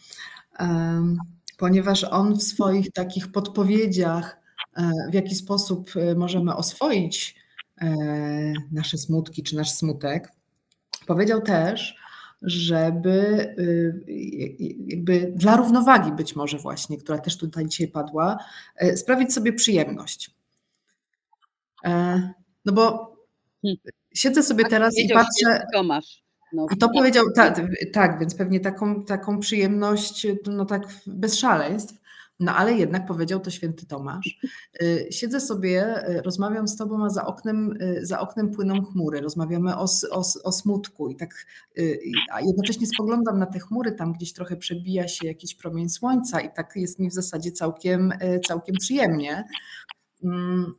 ponieważ 1.57 2.03
on 2.03 2.35
w 2.35 2.43
swoich 2.43 2.91
takich 2.91 3.31
podpowiedziach, 3.31 4.37
yy, 4.77 4.83
w 5.11 5.13
jaki 5.13 5.35
sposób 5.35 5.91
możemy 6.15 6.55
oswoić 6.55 7.35
E, 7.35 7.44
nasze 8.71 8.97
smutki 8.97 9.43
czy 9.43 9.55
nasz 9.55 9.71
smutek. 9.71 10.31
Powiedział 11.07 11.41
też, 11.41 11.95
żeby 12.41 13.09
y, 13.59 14.03
jakby 14.87 15.33
dla 15.35 15.55
równowagi 15.55 16.11
być 16.11 16.35
może 16.35 16.57
właśnie, 16.57 16.97
która 16.97 17.17
też 17.17 17.37
tutaj 17.37 17.67
dzisiaj 17.67 17.87
padła, 17.87 18.37
e, 18.75 18.97
sprawić 18.97 19.33
sobie 19.33 19.53
przyjemność. 19.53 20.31
E, 21.85 22.21
no 22.65 22.73
bo 22.73 23.15
hmm. 23.61 23.77
siedzę 24.13 24.43
sobie 24.43 24.65
teraz 24.65 24.97
i 24.97 25.09
patrzę. 25.09 25.65
Tomasz. 25.73 26.25
No, 26.53 26.67
I 26.71 26.77
to 26.77 26.89
powiedział, 26.89 27.25
tak, 27.35 27.61
tak, 27.93 28.19
więc 28.19 28.35
pewnie 28.35 28.59
taką, 28.59 29.03
taką 29.03 29.39
przyjemność, 29.39 30.27
no 30.47 30.65
tak 30.65 30.87
bez 31.07 31.39
szaleństw. 31.39 31.93
No 32.39 32.55
ale 32.55 32.73
jednak 32.73 33.05
powiedział 33.05 33.39
to 33.39 33.51
święty 33.51 33.85
Tomasz. 33.85 34.39
Y, 34.81 35.07
siedzę 35.11 35.41
sobie, 35.41 36.09
y, 36.09 36.21
rozmawiam 36.21 36.67
z 36.67 36.77
tobą, 36.77 37.05
a 37.05 37.09
za 37.09 37.25
oknem, 37.25 37.77
y, 37.81 38.05
za 38.05 38.19
oknem 38.19 38.51
płyną 38.51 38.85
chmury. 38.85 39.21
Rozmawiamy 39.21 39.77
o, 39.77 39.85
o, 40.11 40.23
o 40.43 40.51
smutku 40.51 41.09
i 41.09 41.15
tak, 41.15 41.45
a 42.31 42.41
jednocześnie 42.41 42.87
spoglądam 42.87 43.39
na 43.39 43.45
te 43.45 43.59
chmury, 43.59 43.91
tam 43.91 44.13
gdzieś 44.13 44.33
trochę 44.33 44.57
przebija 44.57 45.07
się 45.07 45.27
jakiś 45.27 45.55
promień 45.55 45.89
słońca 45.89 46.41
i 46.41 46.53
tak 46.53 46.75
jest 46.75 46.99
mi 46.99 47.09
w 47.09 47.13
zasadzie 47.13 47.51
całkiem, 47.51 48.13
całkiem 48.47 48.75
przyjemnie. 48.79 49.43
Mm, 50.23 50.73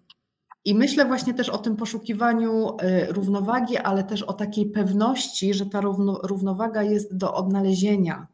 I 0.65 0.75
myślę 0.75 1.05
właśnie 1.05 1.35
też 1.35 1.49
o 1.49 1.59
tym 1.59 1.77
poszukiwaniu 1.77 2.77
równowagi, 3.09 3.77
ale 3.77 4.05
też 4.05 4.23
o 4.23 4.33
takiej 4.33 4.71
pewności, 4.71 5.55
że 5.55 5.67
ta 5.67 5.81
równowaga 6.23 6.83
jest 6.83 7.17
do 7.17 7.35
odnalezienia 7.35 8.27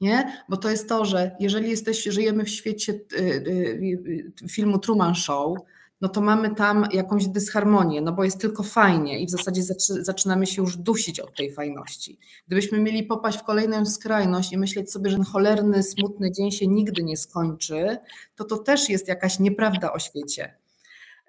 nie? 0.00 0.44
Bo 0.48 0.56
to 0.56 0.70
jest 0.70 0.88
to, 0.88 1.04
że 1.04 1.36
jeżeli 1.40 1.70
jesteś, 1.70 2.04
żyjemy 2.04 2.44
w 2.44 2.48
świecie 2.48 2.92
y, 2.92 3.16
y, 3.18 4.32
y, 4.44 4.48
filmu 4.48 4.78
Truman 4.78 5.14
Show, 5.14 5.58
no 6.00 6.08
to 6.08 6.20
mamy 6.20 6.54
tam 6.54 6.88
jakąś 6.92 7.26
dysharmonię, 7.26 8.00
no 8.00 8.12
bo 8.12 8.24
jest 8.24 8.40
tylko 8.40 8.62
fajnie 8.62 9.20
i 9.20 9.26
w 9.26 9.30
zasadzie 9.30 9.62
zaczynamy 10.00 10.46
się 10.46 10.62
już 10.62 10.76
dusić 10.76 11.20
od 11.20 11.36
tej 11.36 11.52
fajności. 11.52 12.18
Gdybyśmy 12.46 12.80
mieli 12.80 13.02
popaść 13.02 13.38
w 13.38 13.42
kolejną 13.42 13.86
skrajność 13.86 14.52
i 14.52 14.58
myśleć 14.58 14.92
sobie, 14.92 15.10
że 15.10 15.16
ten 15.16 15.24
cholerny, 15.24 15.82
smutny 15.82 16.32
dzień 16.32 16.50
się 16.50 16.66
nigdy 16.66 17.02
nie 17.02 17.16
skończy, 17.16 17.98
to 18.36 18.44
to 18.44 18.58
też 18.58 18.88
jest 18.88 19.08
jakaś 19.08 19.38
nieprawda 19.38 19.92
o 19.92 19.98
świecie. 19.98 20.54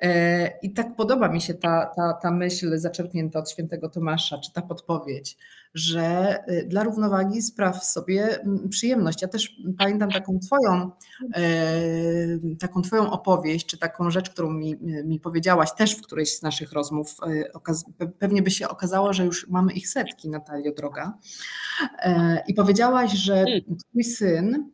E, 0.02 0.52
I 0.62 0.74
tak 0.74 0.96
podoba 0.96 1.30
mi 1.30 1.42
się 1.42 1.54
ta, 1.54 1.86
ta, 1.96 2.14
ta 2.14 2.32
myśl 2.32 2.78
zaczerpnięta 2.78 3.40
od 3.40 3.50
świętego 3.50 3.90
Tomasza, 3.90 4.38
czy 4.38 4.54
ta 4.54 4.62
podpowiedź, 4.62 5.38
że 5.74 6.38
y, 6.50 6.66
dla 6.68 6.84
równowagi 6.84 7.42
spraw 7.42 7.86
sobie 7.86 8.40
przyjemność. 8.70 9.22
Ja 9.22 9.28
też 9.28 9.56
pamiętam 9.78 10.12
taką 10.12 10.40
twoją, 10.40 10.92
e, 11.36 11.44
taką 12.60 12.82
twoją 12.82 13.12
opowieść, 13.12 13.66
czy 13.66 13.78
taką 13.78 14.12
rzecz, 14.12 14.30
którą 14.30 14.50
mi, 14.50 14.76
mi 15.06 15.20
powiedziałaś 15.20 15.70
też 15.78 15.96
w 15.96 16.02
którejś 16.02 16.38
z 16.38 16.42
naszych 16.42 16.72
rozmów. 16.72 17.16
E, 17.28 18.10
pewnie 18.20 18.42
by 18.42 18.52
się 18.52 18.68
okazało, 18.68 19.14
że 19.14 19.26
już 19.26 19.48
mamy 19.48 19.74
ich 19.74 19.90
setki, 19.90 20.30
Natalio 20.30 20.74
droga. 20.74 21.18
I 22.48 22.54
powiedziałaś, 22.54 23.12
że 23.12 23.34
hmm. 23.34 23.62
twój 23.90 24.04
syn 24.04 24.72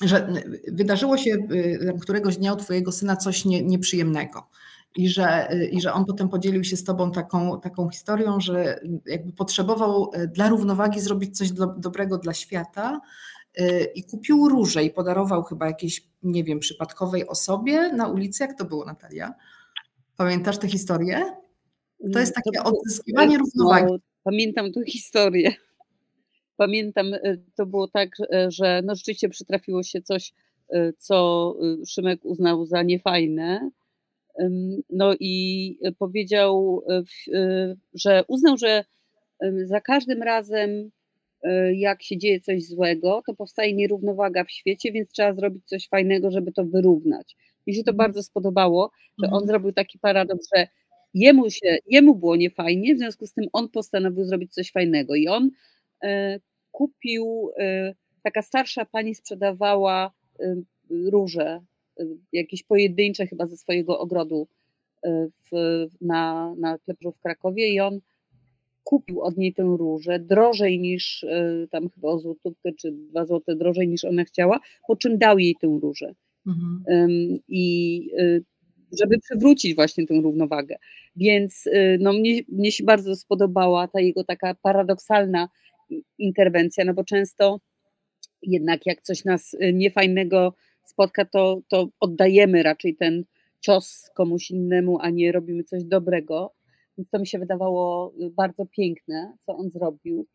że 0.00 0.32
wydarzyło 0.68 1.16
się 1.16 1.30
y, 1.30 1.98
któregoś 2.00 2.36
dnia 2.36 2.52
u 2.52 2.56
twojego 2.56 2.92
syna 2.92 3.16
coś 3.16 3.44
nie, 3.44 3.62
nieprzyjemnego. 3.62 4.48
I 4.96 5.08
że, 5.08 5.52
y, 5.52 5.66
I 5.66 5.80
że 5.80 5.92
on 5.92 6.04
potem 6.04 6.28
podzielił 6.28 6.64
się 6.64 6.76
z 6.76 6.84
tobą 6.84 7.12
taką, 7.12 7.60
taką 7.60 7.88
historią, 7.88 8.40
że 8.40 8.80
jakby 9.06 9.32
potrzebował 9.32 10.10
y, 10.14 10.28
dla 10.28 10.48
równowagi 10.48 11.00
zrobić 11.00 11.38
coś 11.38 11.52
do, 11.52 11.66
dobrego 11.66 12.18
dla 12.18 12.34
świata 12.34 13.00
i 13.94 14.04
kupił 14.04 14.48
róże 14.48 14.84
i 14.84 14.90
podarował 14.90 15.42
chyba 15.42 15.66
jakiejś, 15.66 16.08
nie 16.22 16.44
wiem, 16.44 16.58
przypadkowej 16.58 17.26
osobie 17.26 17.92
na 17.92 18.08
ulicy. 18.08 18.44
Jak 18.44 18.58
to 18.58 18.64
było, 18.64 18.84
Natalia? 18.84 19.34
Pamiętasz 20.16 20.58
tę 20.58 20.68
historię? 20.68 21.24
To 22.12 22.18
jest 22.18 22.34
takie 22.34 22.64
odzyskiwanie 22.64 23.38
równowagi. 23.38 23.92
No, 23.92 23.98
pamiętam 24.24 24.72
tę 24.72 24.84
historię. 24.86 25.52
Pamiętam, 26.56 27.14
e, 27.14 27.36
to 27.56 27.66
było 27.66 27.88
tak, 27.88 28.10
e, 28.20 28.50
że 28.50 28.82
no 28.84 28.94
rzeczywiście 28.94 29.28
przytrafiło 29.28 29.82
się 29.82 30.02
coś, 30.02 30.32
e, 30.68 30.92
co 30.98 31.54
Szymek 31.88 32.24
uznał 32.24 32.66
za 32.66 32.82
niefajne. 32.82 33.70
No 34.90 35.14
i 35.20 35.78
powiedział, 35.98 36.82
że 37.94 38.24
uznał, 38.28 38.56
że 38.56 38.84
za 39.64 39.80
każdym 39.80 40.22
razem, 40.22 40.90
jak 41.74 42.02
się 42.02 42.18
dzieje 42.18 42.40
coś 42.40 42.64
złego, 42.64 43.22
to 43.26 43.34
powstaje 43.34 43.74
nierównowaga 43.74 44.44
w 44.44 44.50
świecie, 44.50 44.92
więc 44.92 45.10
trzeba 45.10 45.32
zrobić 45.32 45.68
coś 45.68 45.88
fajnego, 45.88 46.30
żeby 46.30 46.52
to 46.52 46.64
wyrównać. 46.64 47.36
Mi 47.66 47.74
się 47.74 47.84
to 47.84 47.90
mhm. 47.90 47.96
bardzo 47.96 48.22
spodobało, 48.22 48.90
że 49.18 49.26
on 49.26 49.32
mhm. 49.32 49.46
zrobił 49.46 49.72
taki 49.72 49.98
paradoks, 49.98 50.48
że 50.56 50.68
jemu, 51.14 51.50
się, 51.50 51.76
jemu 51.86 52.14
było 52.14 52.36
niefajnie, 52.36 52.94
w 52.94 52.98
związku 52.98 53.26
z 53.26 53.32
tym 53.32 53.44
on 53.52 53.68
postanowił 53.68 54.24
zrobić 54.24 54.54
coś 54.54 54.72
fajnego 54.72 55.14
i 55.14 55.28
on 55.28 55.50
kupił, 56.76 57.50
e, 57.58 57.94
taka 58.22 58.42
starsza 58.42 58.84
pani 58.84 59.14
sprzedawała 59.14 60.10
e, 60.40 60.56
róże, 60.90 61.60
e, 62.00 62.04
jakieś 62.32 62.62
pojedyncze 62.62 63.26
chyba 63.26 63.46
ze 63.46 63.56
swojego 63.56 63.98
ogrodu 63.98 64.48
e, 65.02 65.28
w, 65.28 65.50
na, 66.00 66.54
na 66.58 66.78
Kleprzu 66.78 67.12
w 67.12 67.20
Krakowie 67.20 67.68
i 67.68 67.80
on 67.80 68.00
kupił 68.84 69.20
od 69.20 69.36
niej 69.36 69.54
tę 69.54 69.62
różę 69.62 70.18
drożej 70.18 70.80
niż 70.80 71.24
e, 71.24 71.66
tam 71.70 71.88
chyba 71.88 72.08
o 72.08 72.18
złotówkę 72.18 72.72
czy 72.72 72.92
dwa 72.92 73.24
złote 73.24 73.56
drożej 73.56 73.88
niż 73.88 74.04
ona 74.04 74.24
chciała, 74.24 74.60
po 74.88 74.96
czym 74.96 75.18
dał 75.18 75.38
jej 75.38 75.56
tę 75.60 75.78
różę. 75.82 76.14
Mhm. 76.46 76.84
I 77.48 78.10
żeby 78.98 79.18
przywrócić 79.18 79.74
właśnie 79.74 80.06
tę 80.06 80.14
równowagę. 80.14 80.76
Więc 81.16 81.64
no, 82.00 82.12
mnie, 82.12 82.40
mnie 82.48 82.72
się 82.72 82.84
bardzo 82.84 83.16
spodobała 83.16 83.88
ta 83.88 84.00
jego 84.00 84.24
taka 84.24 84.54
paradoksalna 84.54 85.48
interwencja, 86.18 86.84
no 86.84 86.94
bo 86.94 87.04
często 87.04 87.60
jednak 88.42 88.86
jak 88.86 89.02
coś 89.02 89.24
nas 89.24 89.54
y, 89.54 89.72
niefajnego 89.72 90.54
spotka, 90.84 91.24
to, 91.24 91.60
to 91.68 91.88
oddajemy 92.00 92.62
raczej 92.62 92.96
ten 92.96 93.24
cios 93.60 94.10
komuś 94.14 94.50
innemu, 94.50 94.98
a 95.00 95.10
nie 95.10 95.32
robimy 95.32 95.64
coś 95.64 95.84
dobrego. 95.84 96.52
Więc 96.98 97.10
to 97.10 97.18
mi 97.18 97.26
się 97.26 97.38
wydawało 97.38 98.12
y, 98.20 98.30
bardzo 98.30 98.66
piękne, 98.66 99.36
co 99.46 99.56
on 99.56 99.70
zrobił. 99.70 100.26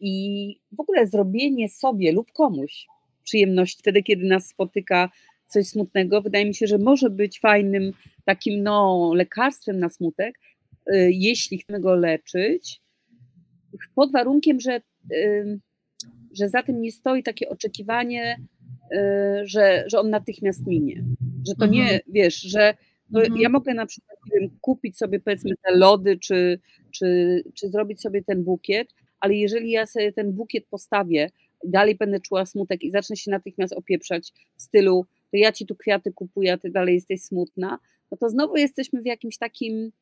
I 0.00 0.56
w 0.72 0.80
ogóle 0.80 1.06
zrobienie 1.06 1.68
sobie 1.68 2.12
lub 2.12 2.32
komuś 2.32 2.86
przyjemności 3.22 3.78
wtedy, 3.78 4.02
kiedy 4.02 4.26
nas 4.26 4.48
spotyka 4.48 5.10
coś 5.46 5.66
smutnego, 5.66 6.22
wydaje 6.22 6.44
mi 6.44 6.54
się, 6.54 6.66
że 6.66 6.78
może 6.78 7.10
być 7.10 7.40
fajnym 7.40 7.92
takim 8.24 8.62
no, 8.62 9.10
lekarstwem 9.14 9.78
na 9.78 9.88
smutek, 9.88 10.38
y, 10.92 11.10
jeśli 11.12 11.58
chcemy 11.58 11.80
go 11.80 11.94
leczyć, 11.94 12.81
pod 13.94 14.12
warunkiem, 14.12 14.60
że, 14.60 14.80
że 16.38 16.48
za 16.48 16.62
tym 16.62 16.80
nie 16.80 16.92
stoi 16.92 17.22
takie 17.22 17.48
oczekiwanie, 17.48 18.36
y, 18.92 18.98
że, 19.44 19.84
że 19.86 20.00
on 20.00 20.10
natychmiast 20.10 20.66
minie. 20.66 21.04
Że 21.48 21.54
to 21.54 21.66
nie, 21.66 21.82
mhm. 21.82 22.00
wiesz, 22.08 22.40
że 22.40 22.74
mhm. 23.14 23.40
ja 23.40 23.48
mogę 23.48 23.74
na 23.74 23.86
przykład 23.86 24.18
wiem, 24.32 24.50
kupić 24.60 24.98
sobie 24.98 25.20
powiedzmy 25.20 25.54
te 25.66 25.76
lody, 25.76 26.18
czy, 26.18 26.60
czy, 26.90 27.42
czy 27.54 27.70
zrobić 27.70 28.00
sobie 28.00 28.22
ten 28.24 28.44
bukiet, 28.44 28.88
ale 29.20 29.34
jeżeli 29.34 29.70
ja 29.70 29.86
sobie 29.86 30.12
ten 30.12 30.32
bukiet 30.32 30.66
postawię, 30.66 31.30
dalej 31.64 31.94
będę 31.94 32.20
czuła 32.20 32.46
smutek 32.46 32.82
i 32.82 32.90
zacznę 32.90 33.16
się 33.16 33.30
natychmiast 33.30 33.72
opieprzać 33.72 34.32
w 34.56 34.62
stylu 34.62 35.06
to 35.32 35.36
ja 35.36 35.52
ci 35.52 35.66
tu 35.66 35.76
kwiaty 35.76 36.12
kupuję, 36.12 36.52
a 36.52 36.58
ty 36.58 36.70
dalej 36.70 36.94
jesteś 36.94 37.22
smutna, 37.22 37.78
no 38.10 38.16
to 38.16 38.28
znowu 38.28 38.56
jesteśmy 38.56 39.02
w 39.02 39.06
jakimś 39.06 39.38
takim 39.38 39.92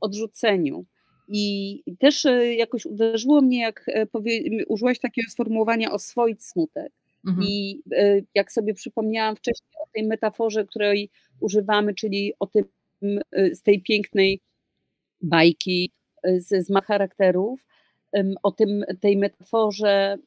odrzuceniu. 0.00 0.84
I 1.32 1.82
też 1.98 2.26
e, 2.26 2.54
jakoś 2.54 2.86
uderzyło 2.86 3.40
mnie, 3.40 3.60
jak 3.60 3.84
e, 3.86 4.06
powie, 4.06 4.40
użyłaś 4.68 4.98
takiego 4.98 5.30
sformułowania 5.30 5.92
oswoić 5.92 6.44
smutek. 6.44 6.92
Mhm. 7.26 7.46
I 7.48 7.82
e, 7.92 8.20
jak 8.34 8.52
sobie 8.52 8.74
przypomniałam 8.74 9.36
wcześniej 9.36 9.70
o 9.82 9.88
tej 9.94 10.06
metaforze, 10.06 10.64
której 10.64 11.10
używamy, 11.40 11.94
czyli 11.94 12.32
o 12.38 12.46
tym, 12.46 12.64
z 13.52 13.62
tej 13.62 13.82
pięknej 13.82 14.40
bajki 15.22 15.90
z, 16.38 16.66
z 16.66 16.70
ma 16.70 16.80
charakterów, 16.80 17.66
o 18.42 18.50
tym, 18.50 18.84
tej 19.00 19.16
metaforze, 19.16 20.18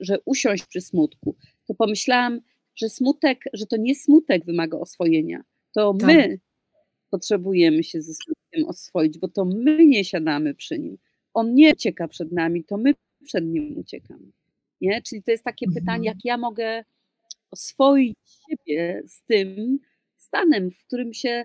że 0.00 0.18
usiąść 0.24 0.66
przy 0.66 0.80
smutku, 0.80 1.36
to 1.66 1.74
pomyślałam, 1.74 2.40
że 2.76 2.88
smutek, 2.88 3.44
że 3.52 3.66
to 3.66 3.76
nie 3.76 3.94
smutek 3.94 4.44
wymaga 4.44 4.78
oswojenia, 4.78 5.42
to 5.72 5.94
tak. 5.94 6.06
my 6.06 6.38
potrzebujemy 7.10 7.84
się 7.84 8.00
ze 8.00 8.14
smutkiem 8.14 8.68
oswoić, 8.68 9.18
bo 9.18 9.28
to 9.28 9.44
my 9.44 9.86
nie 9.86 10.04
siadamy 10.04 10.54
przy 10.54 10.78
nim. 10.78 10.98
On 11.34 11.54
nie 11.54 11.72
ucieka 11.72 12.08
przed 12.08 12.32
nami, 12.32 12.64
to 12.64 12.76
my 12.76 12.94
przed 13.24 13.44
nim 13.44 13.78
uciekamy. 13.78 14.32
Nie? 14.80 15.02
Czyli 15.02 15.22
to 15.22 15.30
jest 15.30 15.44
takie 15.44 15.66
mhm. 15.66 15.84
pytanie, 15.84 16.08
jak 16.08 16.24
ja 16.24 16.38
mogę 16.38 16.84
oswoić 17.50 18.18
siebie 18.48 19.02
z 19.06 19.24
tym 19.24 19.78
stanem, 20.16 20.70
w 20.70 20.84
którym 20.86 21.14
się 21.14 21.44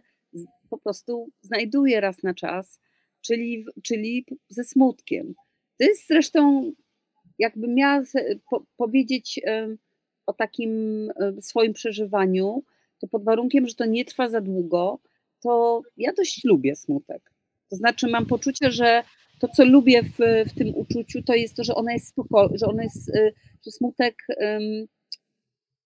po 0.69 0.77
prostu 0.77 1.29
znajduję 1.41 2.01
raz 2.01 2.23
na 2.23 2.33
czas, 2.33 2.79
czyli, 3.21 3.65
czyli 3.83 4.25
ze 4.49 4.63
smutkiem. 4.63 5.33
To 5.77 5.85
jest 5.85 6.07
zresztą, 6.07 6.71
jakbym 7.39 7.75
miała 7.75 8.03
po, 8.49 8.65
powiedzieć, 8.77 9.39
o 10.25 10.33
takim 10.33 10.71
swoim 11.41 11.73
przeżywaniu, 11.73 12.63
to 12.99 13.07
pod 13.07 13.23
warunkiem, 13.23 13.67
że 13.67 13.75
to 13.75 13.85
nie 13.85 14.05
trwa 14.05 14.29
za 14.29 14.41
długo, 14.41 14.99
to 15.43 15.81
ja 15.97 16.13
dość 16.13 16.43
lubię 16.43 16.75
smutek. 16.75 17.31
To 17.69 17.75
znaczy 17.75 18.07
mam 18.07 18.25
poczucie, 18.25 18.71
że 18.71 19.03
to, 19.39 19.47
co 19.47 19.65
lubię 19.65 20.03
w, 20.03 20.49
w 20.49 20.53
tym 20.57 20.75
uczuciu, 20.75 21.23
to 21.23 21.33
jest 21.33 21.55
to, 21.55 21.63
że 21.63 21.75
ona 21.75 21.93
jest 21.93 22.07
spoko, 22.07 22.49
że 22.53 22.65
ona 22.65 22.83
jest, 22.83 23.15
e, 23.15 23.31
że 23.65 23.71
smutek 23.71 24.15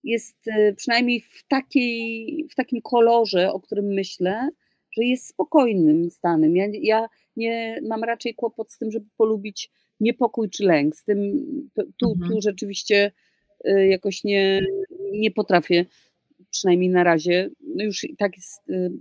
jest 0.03 0.47
e, 0.47 0.73
przynajmniej 0.73 1.21
w, 1.21 1.47
takiej, 1.47 2.45
w 2.51 2.55
takim 2.55 2.81
kolorze, 2.81 3.53
o 3.53 3.59
którym 3.59 3.85
myślę, 3.85 4.49
że 4.97 5.03
jest 5.03 5.27
spokojnym 5.27 6.09
stanem. 6.09 6.55
Ja, 6.55 6.65
ja 6.81 7.07
nie 7.35 7.81
mam 7.87 8.03
raczej 8.03 8.35
kłopot 8.35 8.71
z 8.71 8.77
tym, 8.77 8.91
żeby 8.91 9.05
polubić 9.17 9.71
niepokój 9.99 10.49
czy 10.49 10.63
lęk. 10.63 10.95
Z 10.95 11.03
tym 11.03 11.19
tu, 11.97 12.11
mhm. 12.11 12.31
tu 12.31 12.41
rzeczywiście 12.41 13.11
Y, 13.67 13.87
jakoś 13.87 14.23
nie, 14.23 14.65
nie 15.11 15.31
potrafię, 15.31 15.85
przynajmniej 16.51 16.89
na 16.89 17.03
razie. 17.03 17.49
No 17.75 17.83
już 17.83 18.03
i 18.03 18.15
tak 18.15 18.35
jest 18.35 18.69
y, 18.69 18.91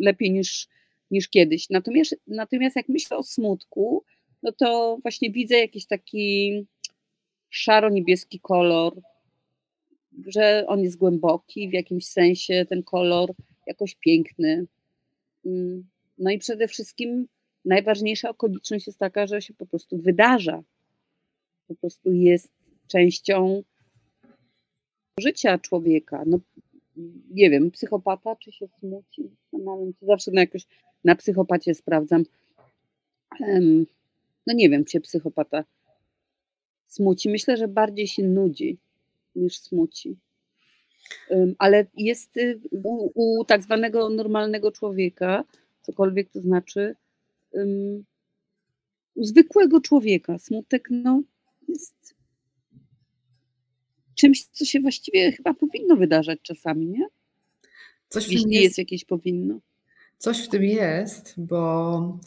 lepiej 0.00 0.30
niż, 0.30 0.68
niż 1.10 1.28
kiedyś. 1.28 1.70
Natomiast, 1.70 2.16
natomiast 2.26 2.76
jak 2.76 2.88
myślę 2.88 3.16
o 3.16 3.22
smutku, 3.22 4.04
no 4.42 4.52
to 4.52 4.98
właśnie 5.02 5.30
widzę 5.30 5.58
jakiś 5.58 5.86
taki 5.86 6.66
szaro-niebieski 7.50 8.40
kolor, 8.40 9.00
że 10.26 10.64
on 10.66 10.80
jest 10.80 10.96
głęboki 10.96 11.68
w 11.68 11.72
jakimś 11.72 12.06
sensie, 12.06 12.66
ten 12.68 12.82
kolor 12.82 13.34
jakoś 13.66 13.94
piękny. 13.94 14.66
Mm, 15.46 15.88
no 16.18 16.30
i 16.30 16.38
przede 16.38 16.68
wszystkim 16.68 17.28
najważniejsza 17.64 18.30
okoliczność 18.30 18.86
jest 18.86 18.98
taka, 18.98 19.26
że 19.26 19.42
się 19.42 19.54
po 19.54 19.66
prostu 19.66 19.98
wydarza. 19.98 20.62
Po 21.68 21.74
prostu 21.74 22.12
jest 22.12 22.52
częścią 22.88 23.62
życia 25.20 25.58
człowieka. 25.58 26.22
No, 26.26 26.38
nie 27.30 27.50
wiem, 27.50 27.70
psychopata, 27.70 28.36
czy 28.36 28.52
się 28.52 28.68
smuci? 28.78 29.22
Się, 29.22 29.92
zawsze 30.02 30.30
na 30.30 30.40
jakoś 30.40 30.66
na 31.04 31.14
psychopacie 31.14 31.74
sprawdzam. 31.74 32.24
No 34.46 34.54
nie 34.54 34.70
wiem, 34.70 34.84
czy 34.84 35.00
psychopata 35.00 35.64
smuci. 36.86 37.28
Myślę, 37.28 37.56
że 37.56 37.68
bardziej 37.68 38.06
się 38.06 38.22
nudzi 38.22 38.78
niż 39.34 39.58
smuci. 39.58 40.16
Ale 41.58 41.86
jest 41.96 42.36
y, 42.36 42.60
u, 42.70 43.10
u 43.14 43.44
tak 43.44 43.62
zwanego 43.62 44.10
normalnego 44.10 44.72
człowieka, 44.72 45.44
cokolwiek 45.80 46.30
to 46.30 46.40
znaczy, 46.40 46.96
u 49.14 49.24
zwykłego 49.24 49.80
człowieka 49.80 50.38
smutek 50.38 50.88
no, 50.90 51.22
jest 51.68 52.14
czymś, 54.20 54.44
co 54.44 54.64
się 54.64 54.80
właściwie 54.80 55.32
chyba 55.32 55.54
powinno 55.54 55.96
wydarzać 55.96 56.38
czasami, 56.42 56.86
nie? 56.86 57.06
Coś 58.08 58.26
w 58.26 58.30
Jeśli 58.30 58.50
jest, 58.52 58.64
jest 58.64 58.78
jakieś 58.78 59.04
powinno. 59.04 59.60
Coś 60.18 60.44
w 60.44 60.48
tym 60.48 60.64
jest, 60.64 61.34
bo 61.36 62.18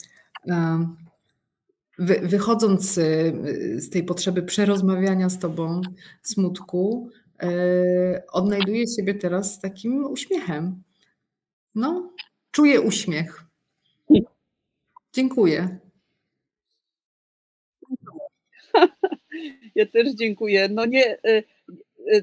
wy, 1.98 2.20
wychodząc 2.22 2.98
y, 2.98 3.80
z 3.80 3.90
tej 3.90 4.04
potrzeby 4.04 4.42
przerozmawiania 4.42 5.28
z 5.28 5.38
Tobą, 5.38 5.80
smutku, 6.22 7.10
e, 7.42 8.22
odnajduję 8.32 8.84
siebie 8.86 9.14
teraz 9.14 9.54
z 9.54 9.60
takim 9.60 10.04
uśmiechem. 10.04 10.82
No, 11.74 12.12
czuję 12.50 12.80
uśmiech. 12.80 13.44
Dziękuję. 15.12 15.78
Ja 19.74 19.86
też 19.86 20.14
dziękuję. 20.14 20.68
No 20.68 20.86
nie, 20.86 21.18
Y, 21.26 21.44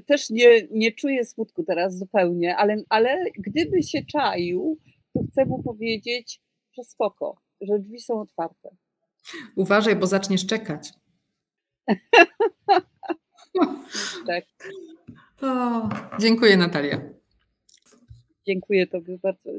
też 0.06 0.30
nie, 0.30 0.68
nie 0.72 0.92
czuję 0.92 1.26
smutku 1.26 1.64
teraz 1.64 1.98
zupełnie, 1.98 2.58
ale, 2.58 2.84
ale 2.90 3.24
gdyby 3.38 3.84
się 3.84 4.06
czaił, 4.06 4.78
to 5.14 5.20
chcę 5.32 5.46
mu 5.46 5.64
powiedzieć, 5.64 6.42
że 6.78 6.84
spoko, 6.84 7.42
że 7.62 7.80
drzwi 7.80 8.00
są 8.00 8.22
otwarte. 8.22 8.70
Uważaj, 9.56 9.96
bo 9.96 10.08
zaczniesz 10.08 10.46
czekać. 10.46 10.94
tak. 14.28 14.46
O, 15.42 15.90
dziękuję 16.20 16.58
Natalia. 16.58 17.02
Dziękuję 18.46 18.88
Tobie 18.88 19.18
bardzo. 19.24 19.50